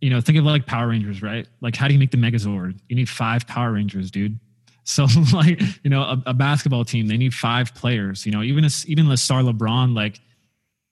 you 0.01 0.11
know 0.11 0.21
think 0.21 0.39
of 0.39 0.45
like 0.45 0.67
power 0.67 0.89
rangers 0.89 1.23
right? 1.23 1.47
Like 1.61 1.77
how 1.77 1.89
do 1.89 1.95
you 1.95 2.01
make 2.01 2.11
the 2.11 2.17
megazord? 2.17 2.79
You 2.89 2.97
need 2.97 3.09
five 3.09 3.47
power 3.47 3.73
rangers 3.73 4.11
dude. 4.11 4.39
So 4.87 5.07
like 5.33 5.63
you 5.83 5.89
know 5.89 6.03
a, 6.03 6.23
a 6.27 6.35
basketball 6.35 6.85
team 6.85 7.07
they 7.07 7.17
need 7.17 7.33
five 7.33 7.75
players 7.75 8.27
you 8.27 8.33
know 8.33 8.43
even 8.43 8.67
a, 8.67 8.71
even 8.85 9.09
the 9.09 9.17
star 9.17 9.41
lebron 9.41 9.95
like 9.95 10.21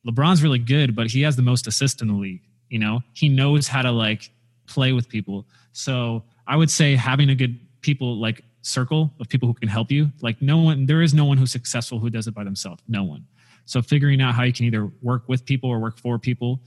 lebron's 0.08 0.42
really 0.42 0.58
good 0.58 0.96
but 0.96 1.10
he 1.10 1.20
has 1.20 1.36
the 1.36 1.42
most 1.42 1.66
assists 1.66 2.00
in 2.00 2.08
the 2.08 2.14
league 2.14 2.40
you 2.72 2.78
know? 2.78 3.02
He 3.12 3.28
knows 3.28 3.68
how 3.68 3.82
to 3.82 3.92
like 3.92 4.30
play 4.66 4.92
with 4.92 5.08
people. 5.08 5.46
So 5.72 6.24
i 6.48 6.56
would 6.56 6.70
say 6.70 6.96
having 6.96 7.30
a 7.30 7.36
good 7.36 7.56
people 7.82 8.16
like 8.16 8.42
circle 8.62 9.12
of 9.20 9.28
people 9.28 9.46
who 9.46 9.54
can 9.54 9.68
help 9.68 9.92
you 9.92 10.10
like 10.22 10.42
no 10.42 10.58
one 10.58 10.86
there 10.86 11.02
is 11.02 11.14
no 11.14 11.24
one 11.24 11.36
who's 11.36 11.52
successful 11.52 12.00
who 12.00 12.10
does 12.10 12.26
it 12.26 12.34
by 12.34 12.42
themselves. 12.42 12.82
No 12.88 13.04
one 13.04 13.26
so 13.64 13.81
figuring 13.83 14.20
out 14.20 14.35
how 14.35 14.42
you 14.42 14.53
can 14.53 14.64
either 14.66 14.90
work 15.03 15.29
with 15.29 15.44
people 15.44 15.70
or 15.70 15.79
work 15.79 15.98
for 15.98 16.18
people 16.18 16.61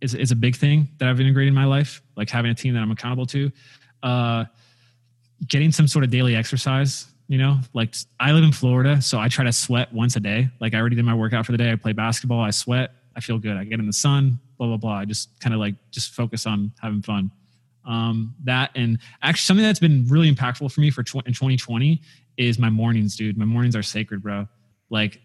is, 0.00 0.14
is 0.14 0.30
a 0.30 0.36
big 0.36 0.56
thing 0.56 0.88
that 0.98 1.08
i've 1.08 1.20
integrated 1.20 1.48
in 1.48 1.54
my 1.54 1.64
life 1.64 2.02
like 2.16 2.28
having 2.30 2.50
a 2.50 2.54
team 2.54 2.74
that 2.74 2.80
i'm 2.80 2.90
accountable 2.90 3.26
to. 3.26 3.50
Uh, 4.02 4.44
getting 5.48 5.72
some 5.72 5.88
sort 5.88 6.04
of 6.04 6.10
daily 6.10 6.36
exercise 6.36 7.06
you 7.28 7.38
know 7.38 7.58
like 7.74 7.94
i 8.20 8.30
live 8.30 8.44
in 8.44 8.52
florida 8.52 9.02
so 9.02 9.18
i 9.18 9.28
try 9.28 9.44
to 9.44 9.52
sweat 9.52 9.92
once 9.92 10.16
a 10.16 10.20
day. 10.20 10.48
Like 10.60 10.74
i 10.74 10.78
already 10.78 10.96
did 10.96 11.04
my 11.04 11.14
workout 11.14 11.44
for 11.44 11.52
the 11.52 11.58
day. 11.58 11.72
I 11.72 11.76
play 11.76 11.92
basketball. 11.92 12.40
I 12.40 12.50
sweat. 12.50 12.92
I 13.16 13.20
feel 13.20 13.38
good. 13.38 13.56
I 13.56 13.64
get 13.64 13.80
in 13.80 13.86
the 13.86 13.92
sun 13.92 14.38
blah 14.56 14.66
blah 14.68 14.76
blah. 14.76 14.98
I 14.98 15.04
just 15.04 15.38
kind 15.40 15.54
of 15.54 15.60
like 15.60 15.74
just 15.90 16.12
focus 16.12 16.46
on 16.46 16.72
having 16.80 17.02
fun. 17.02 17.30
Um, 17.84 18.34
that 18.44 18.70
and 18.74 18.98
actually 19.22 19.44
something 19.44 19.64
that's 19.64 19.78
been 19.78 20.06
really 20.08 20.32
impactful 20.32 20.72
for 20.72 20.80
me 20.80 20.90
for 20.90 21.02
tw- 21.02 21.26
in 21.26 21.32
2020 21.32 22.00
is 22.36 22.58
my 22.58 22.70
mornings 22.70 23.16
dude. 23.16 23.36
My 23.38 23.44
mornings 23.44 23.76
are 23.76 23.82
sacred 23.82 24.22
bro. 24.22 24.48
Like 24.90 25.20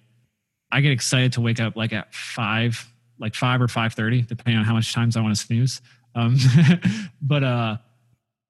i 0.72 0.82
get 0.82 0.92
excited 0.92 1.34
to 1.34 1.42
wake 1.42 1.60
up 1.60 1.76
like 1.76 1.94
at 1.94 2.14
five 2.14 2.88
like 3.20 3.36
five 3.36 3.62
or 3.62 3.68
5.30 3.68 4.28
depending 4.28 4.58
on 4.58 4.66
how 4.66 4.74
much 4.74 4.94
times 4.94 5.16
i 5.16 5.22
want 5.22 5.36
to 5.36 5.42
snooze. 5.42 5.82
Um, 6.14 6.38
but 7.22 7.44
uh 7.44 7.78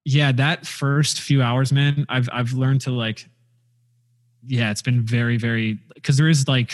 yeah 0.03 0.31
that 0.31 0.65
first 0.65 1.21
few 1.21 1.43
hours 1.43 1.71
man 1.71 2.07
i've 2.09 2.27
i've 2.33 2.53
learned 2.53 2.81
to 2.81 2.91
like 2.91 3.27
yeah 4.47 4.71
it's 4.71 4.81
been 4.81 5.01
very 5.01 5.37
very 5.37 5.77
because 5.93 6.17
there 6.17 6.27
is 6.27 6.47
like 6.47 6.73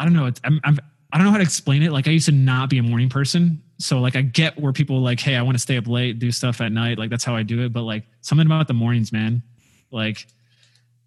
i 0.00 0.04
don't 0.04 0.12
know 0.12 0.26
it's 0.26 0.40
I'm, 0.42 0.60
I'm 0.64 0.78
i 1.12 1.18
don't 1.18 1.26
know 1.26 1.30
how 1.30 1.38
to 1.38 1.44
explain 1.44 1.82
it. 1.82 1.92
Like 1.92 2.08
i 2.08 2.10
used 2.10 2.26
to 2.26 2.32
not 2.32 2.68
be 2.68 2.78
a 2.78 2.82
morning 2.82 3.08
person. 3.08 3.62
So 3.78 4.00
like 4.00 4.16
i 4.16 4.22
get 4.22 4.58
where 4.60 4.72
people 4.72 5.00
like 5.00 5.20
hey 5.20 5.36
i 5.36 5.42
want 5.42 5.54
to 5.54 5.60
stay 5.60 5.76
up 5.76 5.86
late 5.86 6.18
do 6.18 6.32
stuff 6.32 6.60
at 6.60 6.72
night 6.72 6.98
like 6.98 7.10
that's 7.10 7.24
how 7.24 7.36
i 7.36 7.44
do 7.44 7.62
it. 7.62 7.72
But 7.72 7.82
like 7.82 8.04
something 8.22 8.46
about 8.46 8.66
the 8.66 8.74
mornings 8.74 9.12
man 9.12 9.42
like 9.92 10.26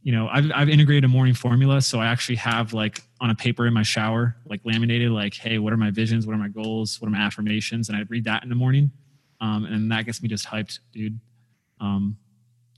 you 0.06 0.12
know 0.12 0.30
I've, 0.32 0.50
I've 0.54 0.70
integrated 0.70 1.04
a 1.04 1.08
morning 1.08 1.34
formula. 1.34 1.82
So 1.82 2.00
i 2.00 2.06
actually 2.06 2.36
have 2.36 2.72
like 2.74 3.02
on 3.20 3.32
a 3.32 3.36
paper 3.36 3.66
in 3.66 3.74
my 3.74 3.84
shower 3.84 4.38
like 4.46 4.62
laminated 4.64 5.12
like 5.12 5.34
hey 5.34 5.58
what 5.58 5.74
are 5.74 5.78
my 5.78 5.92
visions? 5.92 6.26
What 6.26 6.34
are 6.34 6.40
my 6.40 6.48
goals? 6.48 7.02
What 7.02 7.08
are 7.08 7.12
my 7.12 7.18
affirmations? 7.18 7.90
And 7.90 7.98
i 7.98 8.04
read 8.08 8.24
that 8.24 8.44
in 8.44 8.50
the 8.50 8.56
morning. 8.56 8.92
Um, 9.42 9.66
and 9.66 9.92
that 9.92 10.06
gets 10.06 10.22
me 10.22 10.30
just 10.30 10.46
hyped 10.46 10.80
dude. 10.94 11.20
Um, 11.82 12.18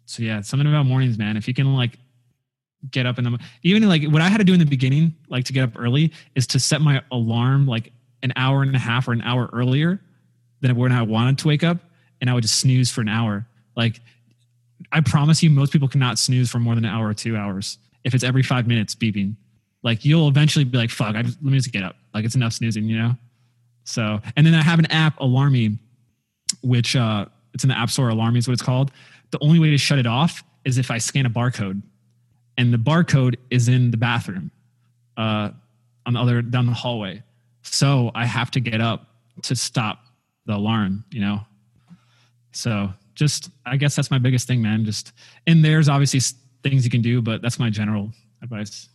so 0.05 0.23
yeah 0.23 0.41
something 0.41 0.67
about 0.67 0.85
mornings 0.87 1.17
man. 1.17 1.37
If 1.37 1.47
you 1.47 1.53
can 1.53 1.75
like 1.75 1.99
get 2.89 3.05
up 3.05 3.17
in 3.17 3.25
the 3.25 3.37
even 3.63 3.85
like 3.89 4.03
what 4.05 4.21
i 4.21 4.29
had 4.29 4.37
to 4.37 4.43
do 4.43 4.53
in 4.53 4.59
the 4.59 4.65
beginning 4.65 5.13
like 5.29 5.43
to 5.43 5.51
get 5.51 5.63
up 5.63 5.71
early 5.75 6.13
is 6.35 6.45
to 6.45 6.59
set 6.59 6.79
my 6.79 7.01
alarm 7.11 7.65
like 7.65 7.91
an 8.21 8.31
hour 8.35 8.61
and 8.61 8.73
a 8.75 8.79
half 8.79 9.07
or 9.07 9.13
an 9.13 9.21
hour 9.23 9.49
earlier 9.51 9.99
than 10.61 10.75
when 10.75 10.91
i 10.91 11.01
wanted 11.01 11.37
to 11.39 11.47
wake 11.47 11.63
up. 11.63 11.77
And 12.21 12.29
i 12.29 12.33
would 12.33 12.43
just 12.43 12.59
snooze 12.59 12.89
for 12.89 13.01
an 13.01 13.09
hour. 13.09 13.45
Like 13.75 13.99
I 14.91 15.01
promise 15.01 15.41
you, 15.43 15.49
most 15.49 15.71
people 15.71 15.87
cannot 15.87 16.17
snooze 16.17 16.49
for 16.49 16.59
more 16.59 16.75
than 16.75 16.85
an 16.85 16.91
hour 16.91 17.07
or 17.07 17.13
two 17.13 17.35
hours. 17.35 17.77
If 18.03 18.13
it's 18.13 18.23
every 18.23 18.43
five 18.43 18.67
minutes 18.67 18.95
beeping, 18.95 19.35
like 19.83 20.05
you'll 20.05 20.27
eventually 20.27 20.65
be 20.65 20.77
like, 20.77 20.89
"Fuck, 20.89 21.15
I 21.15 21.23
just, 21.23 21.37
let 21.41 21.51
me 21.51 21.57
just 21.57 21.71
get 21.71 21.83
up." 21.83 21.95
Like 22.13 22.25
it's 22.25 22.35
enough 22.35 22.53
snoozing, 22.53 22.85
you 22.85 22.97
know. 22.97 23.15
So, 23.83 24.19
and 24.35 24.45
then 24.45 24.53
I 24.53 24.61
have 24.61 24.79
an 24.79 24.85
app, 24.87 25.17
Alarmy, 25.19 25.77
which 26.61 26.95
uh, 26.95 27.25
it's 27.53 27.63
in 27.63 27.69
the 27.69 27.77
App 27.77 27.89
Store. 27.89 28.09
Alarmy 28.09 28.37
is 28.37 28.47
what 28.47 28.53
it's 28.53 28.61
called. 28.61 28.91
The 29.31 29.39
only 29.41 29.59
way 29.59 29.69
to 29.71 29.77
shut 29.77 29.99
it 29.99 30.07
off 30.07 30.43
is 30.65 30.77
if 30.77 30.91
I 30.91 30.97
scan 30.97 31.25
a 31.25 31.29
barcode, 31.29 31.81
and 32.57 32.73
the 32.73 32.77
barcode 32.77 33.35
is 33.49 33.67
in 33.67 33.91
the 33.91 33.97
bathroom, 33.97 34.51
uh, 35.15 35.51
on 36.05 36.13
the 36.13 36.19
other 36.19 36.41
down 36.41 36.65
the 36.65 36.73
hallway. 36.73 37.23
So 37.61 38.11
I 38.15 38.25
have 38.25 38.51
to 38.51 38.59
get 38.59 38.81
up 38.81 39.07
to 39.43 39.55
stop 39.55 39.99
the 40.45 40.55
alarm, 40.55 41.03
you 41.11 41.21
know. 41.21 41.41
So 42.51 42.91
just 43.17 43.49
I 43.65 43.75
guess 43.75 43.95
that's 43.95 44.11
my 44.11 44.19
biggest 44.19 44.47
thing, 44.47 44.61
man. 44.61 44.85
Just 44.85 45.11
and 45.47 45.65
there's 45.65 45.89
obviously 45.89 46.21
things 46.63 46.85
you 46.85 46.91
can 46.91 47.01
do, 47.01 47.21
but 47.21 47.41
that's 47.41 47.59
my 47.59 47.69
general 47.69 48.11
advice. 48.41 48.89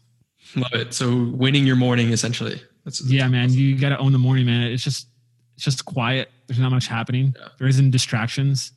Love 0.57 0.73
it. 0.73 0.95
So 0.95 1.31
winning 1.35 1.67
your 1.67 1.77
morning 1.77 2.11
essentially. 2.13 2.63
That's, 2.85 3.01
that's 3.01 3.11
Yeah, 3.11 3.29
man, 3.29 3.53
you 3.53 3.79
got 3.79 3.91
to 3.91 3.99
own 3.99 4.13
the 4.13 4.19
morning, 4.19 4.47
man. 4.47 4.63
It's 4.63 4.83
just 4.83 5.09
it's 5.57 5.65
just 5.65 5.85
quiet. 5.85 6.31
There's 6.47 6.61
not 6.61 6.71
much 6.71 6.87
happening. 6.87 7.35
Yeah. 7.39 7.49
There 7.59 7.69
isn't 7.69 7.91
distractions. 7.91 8.73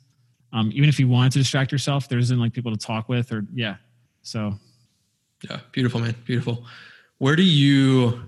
Um, 0.52 0.72
even 0.74 0.90
if 0.90 1.00
you 1.00 1.08
wanted 1.08 1.34
to 1.34 1.40
distract 1.40 1.72
yourself, 1.72 2.10
there 2.10 2.20
isn't 2.20 2.40
like 2.40 2.54
people 2.54 2.72
to 2.72 2.78
talk 2.78 3.08
with 3.08 3.32
or 3.32 3.46
yeah. 3.54 3.76
So 4.24 4.56
Yeah, 5.48 5.60
beautiful, 5.72 6.02
man. 6.02 6.16
Beautiful. 6.26 6.66
Where 7.20 7.36
do 7.36 7.44
you 7.44 8.20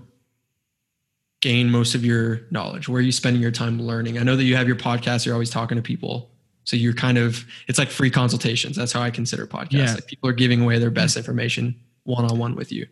gain 1.40 1.70
most 1.70 1.94
of 1.94 2.04
your 2.04 2.42
knowledge? 2.50 2.88
Where 2.88 2.98
are 2.98 3.02
you 3.02 3.12
spending 3.12 3.42
your 3.42 3.50
time 3.50 3.80
learning? 3.80 4.18
I 4.18 4.22
know 4.22 4.36
that 4.36 4.44
you 4.44 4.56
have 4.56 4.66
your 4.66 4.76
podcast, 4.76 5.26
you're 5.26 5.34
always 5.34 5.50
talking 5.50 5.76
to 5.76 5.82
people. 5.82 6.30
So 6.68 6.76
you're 6.76 6.92
kind 6.92 7.16
of, 7.16 7.46
it's 7.66 7.78
like 7.78 7.88
free 7.88 8.10
consultations. 8.10 8.76
That's 8.76 8.92
how 8.92 9.00
I 9.00 9.10
consider 9.10 9.46
podcasts. 9.46 9.72
Yeah. 9.72 9.94
Like 9.94 10.06
people 10.06 10.28
are 10.28 10.34
giving 10.34 10.60
away 10.60 10.78
their 10.78 10.90
best 10.90 11.16
information 11.16 11.74
one 12.04 12.26
on 12.26 12.38
one 12.38 12.56
with 12.56 12.70
you. 12.70 12.86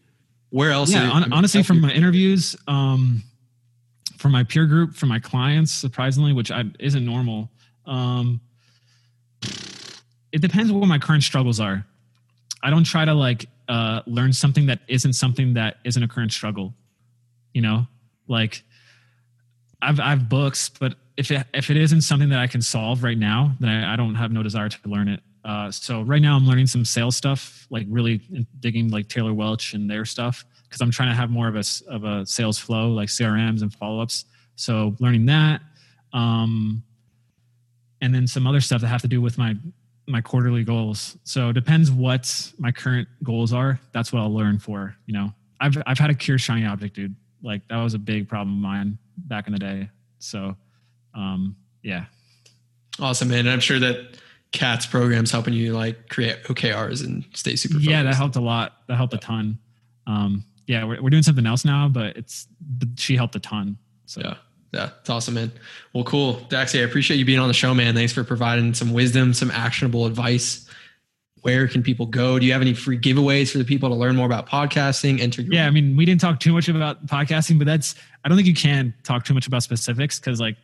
Where 0.48 0.70
else? 0.70 0.90
yeah, 0.90 1.04
are- 1.04 1.08
hon- 1.08 1.24
I 1.24 1.26
mean, 1.26 1.32
honestly, 1.34 1.62
from 1.62 1.82
my 1.82 1.90
interviews, 1.90 2.56
um, 2.68 3.22
from 4.16 4.32
my 4.32 4.44
peer 4.44 4.64
group, 4.64 4.94
from 4.94 5.10
my 5.10 5.18
clients, 5.18 5.72
surprisingly, 5.72 6.32
which 6.32 6.50
I, 6.50 6.64
isn't 6.80 7.04
normal. 7.04 7.50
Um, 7.84 8.40
it 10.32 10.40
depends 10.40 10.72
what 10.72 10.86
my 10.88 10.98
current 10.98 11.22
struggles 11.22 11.60
are. 11.60 11.84
I 12.62 12.70
don't 12.70 12.84
try 12.84 13.04
to 13.04 13.12
like 13.12 13.44
uh, 13.68 14.00
learn 14.06 14.32
something 14.32 14.64
that 14.66 14.80
isn't 14.88 15.12
something 15.12 15.52
that 15.52 15.80
isn't 15.84 16.02
a 16.02 16.08
current 16.08 16.32
struggle. 16.32 16.72
You 17.52 17.60
know, 17.60 17.86
like 18.26 18.62
I've 19.82 20.00
I've 20.00 20.30
books, 20.30 20.70
but 20.70 20.94
if 21.16 21.30
it 21.30 21.46
if 21.54 21.70
it 21.70 21.76
isn't 21.76 22.02
something 22.02 22.28
that 22.28 22.38
I 22.38 22.46
can 22.46 22.62
solve 22.62 23.02
right 23.02 23.18
now, 23.18 23.52
then 23.60 23.70
I, 23.70 23.94
I 23.94 23.96
don't 23.96 24.14
have 24.14 24.32
no 24.32 24.42
desire 24.42 24.68
to 24.68 24.78
learn 24.84 25.08
it. 25.08 25.20
Uh, 25.44 25.70
so 25.70 26.02
right 26.02 26.20
now 26.20 26.36
I'm 26.36 26.46
learning 26.46 26.66
some 26.66 26.84
sales 26.84 27.16
stuff, 27.16 27.66
like 27.70 27.86
really 27.88 28.20
digging 28.60 28.90
like 28.90 29.08
Taylor 29.08 29.32
Welch 29.32 29.74
and 29.74 29.88
their 29.88 30.04
stuff 30.04 30.44
because 30.64 30.80
I'm 30.80 30.90
trying 30.90 31.10
to 31.10 31.14
have 31.14 31.30
more 31.30 31.48
of 31.48 31.56
a 31.56 31.64
of 31.88 32.04
a 32.04 32.26
sales 32.26 32.58
flow, 32.58 32.90
like 32.90 33.08
CRMs 33.08 33.62
and 33.62 33.72
follow 33.72 34.00
ups. 34.00 34.24
So 34.56 34.96
learning 34.98 35.26
that, 35.26 35.60
um, 36.12 36.82
and 38.00 38.14
then 38.14 38.26
some 38.26 38.46
other 38.46 38.60
stuff 38.60 38.80
that 38.80 38.88
have 38.88 39.02
to 39.02 39.08
do 39.08 39.20
with 39.20 39.38
my 39.38 39.54
my 40.08 40.20
quarterly 40.20 40.64
goals. 40.64 41.16
So 41.24 41.50
it 41.50 41.54
depends 41.54 41.90
what 41.90 42.52
my 42.58 42.72
current 42.72 43.08
goals 43.22 43.52
are. 43.52 43.80
That's 43.92 44.12
what 44.12 44.20
I'll 44.20 44.34
learn 44.34 44.58
for. 44.58 44.96
You 45.06 45.14
know, 45.14 45.32
I've 45.60 45.80
I've 45.86 45.98
had 45.98 46.10
a 46.10 46.14
cure 46.14 46.38
shiny 46.38 46.66
object, 46.66 46.94
dude. 46.94 47.14
Like 47.42 47.66
that 47.68 47.76
was 47.76 47.94
a 47.94 47.98
big 47.98 48.28
problem 48.28 48.56
of 48.56 48.62
mine 48.62 48.98
back 49.16 49.46
in 49.46 49.52
the 49.52 49.58
day. 49.58 49.90
So, 50.18 50.56
um, 51.16 51.56
yeah, 51.82 52.04
awesome, 53.00 53.28
man. 53.28 53.40
And 53.40 53.50
I'm 53.50 53.60
sure 53.60 53.78
that 53.80 54.18
Cat's 54.52 54.86
programs 54.86 55.30
helping 55.30 55.54
you 55.54 55.72
like 55.74 56.08
create 56.08 56.42
OKRs 56.44 57.04
and 57.04 57.24
stay 57.34 57.56
super 57.56 57.78
yeah, 57.78 58.02
that 58.04 58.14
helped 58.14 58.36
a 58.36 58.40
lot. 58.40 58.74
That 58.86 58.96
helped 58.96 59.14
a 59.14 59.18
ton. 59.18 59.58
Um, 60.06 60.44
yeah, 60.66 60.84
we're 60.84 61.02
we're 61.02 61.10
doing 61.10 61.22
something 61.22 61.46
else 61.46 61.64
now, 61.64 61.88
but 61.88 62.16
it's 62.16 62.46
but 62.60 62.88
she 62.96 63.16
helped 63.16 63.34
a 63.36 63.40
ton. 63.40 63.78
So 64.06 64.20
Yeah. 64.22 64.34
Yeah, 64.72 64.90
it's 65.00 65.08
awesome, 65.08 65.34
man. 65.34 65.52
Well, 65.94 66.04
cool. 66.04 66.34
Daxy, 66.50 66.80
I 66.80 66.82
appreciate 66.82 67.16
you 67.16 67.24
being 67.24 67.38
on 67.38 67.48
the 67.48 67.54
show, 67.54 67.72
man. 67.72 67.94
Thanks 67.94 68.12
for 68.12 68.24
providing 68.24 68.74
some 68.74 68.92
wisdom, 68.92 69.32
some 69.32 69.50
actionable 69.50 70.04
advice. 70.04 70.68
Where 71.42 71.68
can 71.68 71.82
people 71.82 72.04
go? 72.04 72.38
Do 72.38 72.44
you 72.44 72.52
have 72.52 72.60
any 72.60 72.74
free 72.74 72.98
giveaways 72.98 73.50
for 73.50 73.58
the 73.58 73.64
people 73.64 73.88
to 73.88 73.94
learn 73.94 74.16
more 74.16 74.26
about 74.26 74.48
podcasting? 74.48 75.20
Enter 75.20 75.42
your- 75.42 75.54
yeah, 75.54 75.66
I 75.66 75.70
mean, 75.70 75.96
we 75.96 76.04
didn't 76.04 76.20
talk 76.20 76.40
too 76.40 76.52
much 76.52 76.68
about 76.68 77.06
podcasting, 77.06 77.56
but 77.56 77.66
that's 77.66 77.94
I 78.24 78.28
don't 78.28 78.36
think 78.36 78.48
you 78.48 78.54
can 78.54 78.92
talk 79.04 79.24
too 79.24 79.32
much 79.32 79.46
about 79.46 79.62
specifics 79.62 80.18
because 80.18 80.40
like 80.40 80.56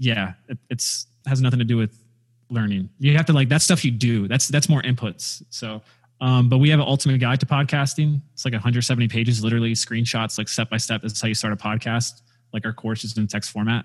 yeah, 0.00 0.32
it, 0.48 0.58
it's 0.68 1.06
has 1.26 1.40
nothing 1.40 1.60
to 1.60 1.64
do 1.64 1.76
with 1.76 2.02
learning. 2.50 2.88
You 2.98 3.16
have 3.16 3.26
to 3.26 3.32
like 3.32 3.48
that 3.50 3.62
stuff 3.62 3.84
you 3.84 3.92
do. 3.92 4.26
That's 4.26 4.48
that's 4.48 4.68
more 4.68 4.82
inputs. 4.82 5.44
So 5.50 5.82
um, 6.20 6.48
but 6.48 6.58
we 6.58 6.68
have 6.70 6.80
an 6.80 6.86
ultimate 6.86 7.18
guide 7.20 7.40
to 7.40 7.46
podcasting. 7.46 8.20
It's 8.34 8.44
like 8.44 8.52
170 8.52 9.08
pages, 9.08 9.42
literally 9.42 9.72
screenshots, 9.72 10.36
like 10.36 10.48
step 10.48 10.68
by 10.68 10.76
step. 10.76 11.02
This 11.02 11.12
is 11.12 11.20
how 11.20 11.28
you 11.28 11.34
start 11.34 11.52
a 11.52 11.56
podcast 11.56 12.22
like 12.52 12.66
our 12.66 12.72
course 12.72 13.04
is 13.04 13.16
in 13.16 13.26
text 13.26 13.50
format. 13.50 13.84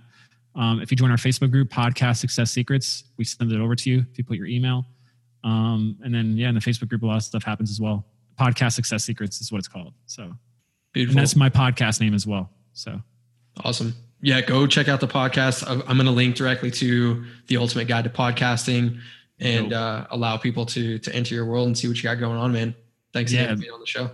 Um, 0.55 0.81
if 0.81 0.89
you 0.89 0.97
join 0.97 1.11
our 1.11 1.17
Facebook 1.17 1.51
group, 1.51 1.69
Podcast 1.69 2.17
Success 2.17 2.51
Secrets, 2.51 3.05
we 3.17 3.25
send 3.25 3.51
it 3.51 3.59
over 3.59 3.75
to 3.75 3.89
you 3.89 4.05
if 4.11 4.17
you 4.17 4.23
put 4.23 4.37
your 4.37 4.47
email. 4.47 4.85
Um, 5.43 5.97
and 6.03 6.13
then, 6.13 6.37
yeah, 6.37 6.49
in 6.49 6.55
the 6.55 6.61
Facebook 6.61 6.89
group, 6.89 7.03
a 7.03 7.05
lot 7.05 7.17
of 7.17 7.23
stuff 7.23 7.43
happens 7.43 7.69
as 7.69 7.79
well. 7.79 8.05
Podcast 8.39 8.73
Success 8.73 9.03
Secrets 9.03 9.41
is 9.41 9.51
what 9.51 9.59
it's 9.59 9.67
called. 9.67 9.93
So, 10.05 10.31
Beautiful. 10.93 11.17
and 11.17 11.21
that's 11.21 11.35
my 11.35 11.49
podcast 11.49 11.99
name 11.99 12.13
as 12.13 12.25
well. 12.25 12.49
So, 12.73 13.01
awesome. 13.63 13.93
Yeah, 14.21 14.41
go 14.41 14.65
check 14.65 14.87
out 14.87 15.01
the 15.01 15.07
podcast. 15.07 15.67
I'm 15.67 15.81
going 15.81 16.05
to 16.05 16.11
link 16.11 16.35
directly 16.35 16.71
to 16.71 17.25
the 17.47 17.57
Ultimate 17.57 17.87
Guide 17.87 18.05
to 18.05 18.09
Podcasting 18.09 18.99
and 19.39 19.73
uh, 19.73 20.07
allow 20.09 20.37
people 20.37 20.65
to 20.67 20.97
to 20.99 21.13
enter 21.13 21.35
your 21.35 21.45
world 21.45 21.67
and 21.67 21.77
see 21.77 21.87
what 21.87 21.97
you 21.97 22.03
got 22.03 22.15
going 22.15 22.37
on, 22.37 22.51
man. 22.51 22.73
Thanks 23.13 23.31
yeah. 23.31 23.41
again 23.43 23.55
for 23.57 23.61
being 23.61 23.73
on 23.73 23.79
the 23.79 23.85
show. 23.85 24.09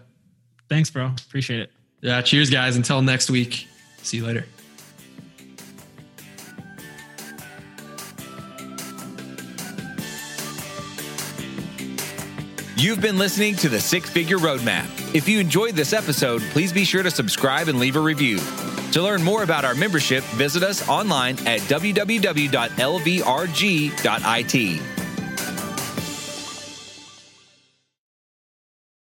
Thanks, 0.70 0.90
bro. 0.90 1.12
Appreciate 1.28 1.60
it. 1.60 1.72
Yeah. 2.02 2.22
Cheers, 2.22 2.50
guys. 2.50 2.76
Until 2.76 3.02
next 3.02 3.30
week. 3.30 3.68
See 4.02 4.18
you 4.18 4.26
later. 4.26 4.46
You've 12.82 13.00
been 13.00 13.20
listening 13.20 13.56
to 13.58 13.70
the 13.70 13.80
Six 13.80 14.10
Figure 14.10 14.40
Roadmap. 14.40 14.88
If 15.14 15.30
you 15.30 15.40
enjoyed 15.40 15.76
this 15.76 15.94
episode, 15.94 16.42
please 16.50 16.74
be 16.74 16.84
sure 16.84 17.04
to 17.04 17.12
subscribe 17.12 17.68
and 17.68 17.78
leave 17.78 17.96
a 17.96 18.00
review. 18.00 18.40
To 18.92 19.02
learn 19.02 19.24
more 19.24 19.44
about 19.44 19.64
our 19.64 19.74
membership, 19.74 20.22
visit 20.36 20.64
us 20.64 20.88
online 20.90 21.38
at 21.48 21.62
www.lvrg.it. 21.62 22.12